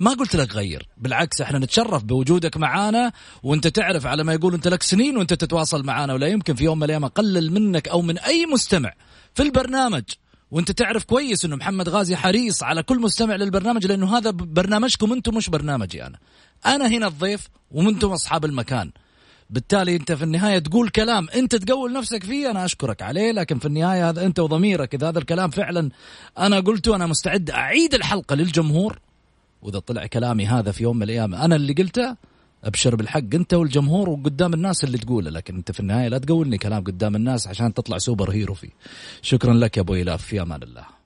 ما 0.00 0.10
قلت 0.10 0.36
لك 0.36 0.54
غير 0.54 0.88
بالعكس 0.96 1.40
إحنا 1.40 1.58
نتشرف 1.58 2.04
بوجودك 2.04 2.56
معانا 2.56 3.12
وانت 3.42 3.66
تعرف 3.66 4.06
على 4.06 4.24
ما 4.24 4.32
يقول 4.32 4.54
انت 4.54 4.68
لك 4.68 4.82
سنين 4.82 5.16
وانت 5.16 5.34
تتواصل 5.34 5.84
معانا 5.84 6.14
ولا 6.14 6.26
يمكن 6.26 6.54
في 6.54 6.64
يوم 6.64 6.78
من 6.78 6.84
الأيام 6.84 7.04
أقلل 7.04 7.52
منك 7.52 7.88
أو 7.88 8.02
من 8.02 8.18
أي 8.18 8.46
مستمع 8.46 8.92
في 9.34 9.42
البرنامج. 9.42 10.02
وانت 10.50 10.70
تعرف 10.70 11.04
كويس 11.04 11.44
إنه 11.44 11.56
محمد 11.56 11.88
غازي 11.88 12.16
حريص 12.16 12.62
على 12.62 12.82
كل 12.82 13.00
مستمع 13.00 13.36
للبرنامج 13.36 13.86
لأنه 13.86 14.18
هذا 14.18 14.30
برنامجكم 14.30 15.12
أنتم 15.12 15.34
مش 15.34 15.50
برنامجي 15.50 16.06
أنا. 16.06 16.18
أنا 16.66 16.86
هنا 16.86 17.06
الضيف 17.06 17.48
وأنتم 17.70 18.12
أصحاب 18.12 18.44
المكان. 18.44 18.90
بالتالي 19.50 19.96
أنت 19.96 20.12
في 20.12 20.24
النهاية 20.24 20.58
تقول 20.58 20.88
كلام 20.88 21.28
أنت 21.34 21.56
تقول 21.56 21.92
نفسك 21.92 22.24
فيه 22.24 22.50
أنا 22.50 22.64
أشكرك 22.64 23.02
عليه 23.02 23.32
لكن 23.32 23.58
في 23.58 23.66
النهاية 23.66 24.08
هذا 24.08 24.26
أنت 24.26 24.38
وضميرك 24.38 24.94
إذا 24.94 25.08
هذا 25.08 25.18
الكلام 25.18 25.50
فعلا 25.50 25.90
أنا 26.38 26.60
قلته 26.60 26.96
أنا 26.96 27.06
مستعد 27.06 27.50
أعيد 27.50 27.94
الحلقة 27.94 28.34
للجمهور. 28.34 28.98
وإذا 29.62 29.78
طلع 29.78 30.06
كلامي 30.06 30.46
هذا 30.46 30.72
في 30.72 30.82
يوم 30.82 30.96
من 30.96 31.02
الأيام 31.02 31.34
أنا 31.34 31.56
اللي 31.56 31.72
قلته 31.72 32.16
أبشر 32.64 32.96
بالحق 32.96 33.34
أنت 33.34 33.54
والجمهور 33.54 34.08
وقدام 34.08 34.54
الناس 34.54 34.84
اللي 34.84 34.98
تقوله 34.98 35.30
لكن 35.30 35.56
أنت 35.56 35.72
في 35.72 35.80
النهاية 35.80 36.08
لا 36.08 36.18
تقولني 36.18 36.58
كلام 36.58 36.84
قدام 36.84 37.16
الناس 37.16 37.46
عشان 37.48 37.74
تطلع 37.74 37.98
super 37.98 38.30
hero 38.30 38.54
فيه. 38.54 38.70
شكرا 39.22 39.54
لك 39.54 39.76
يا 39.76 39.82
أبو 39.82 39.94
الاف 39.94 40.22
في 40.22 40.42
أمان 40.42 40.62
الله. 40.62 41.00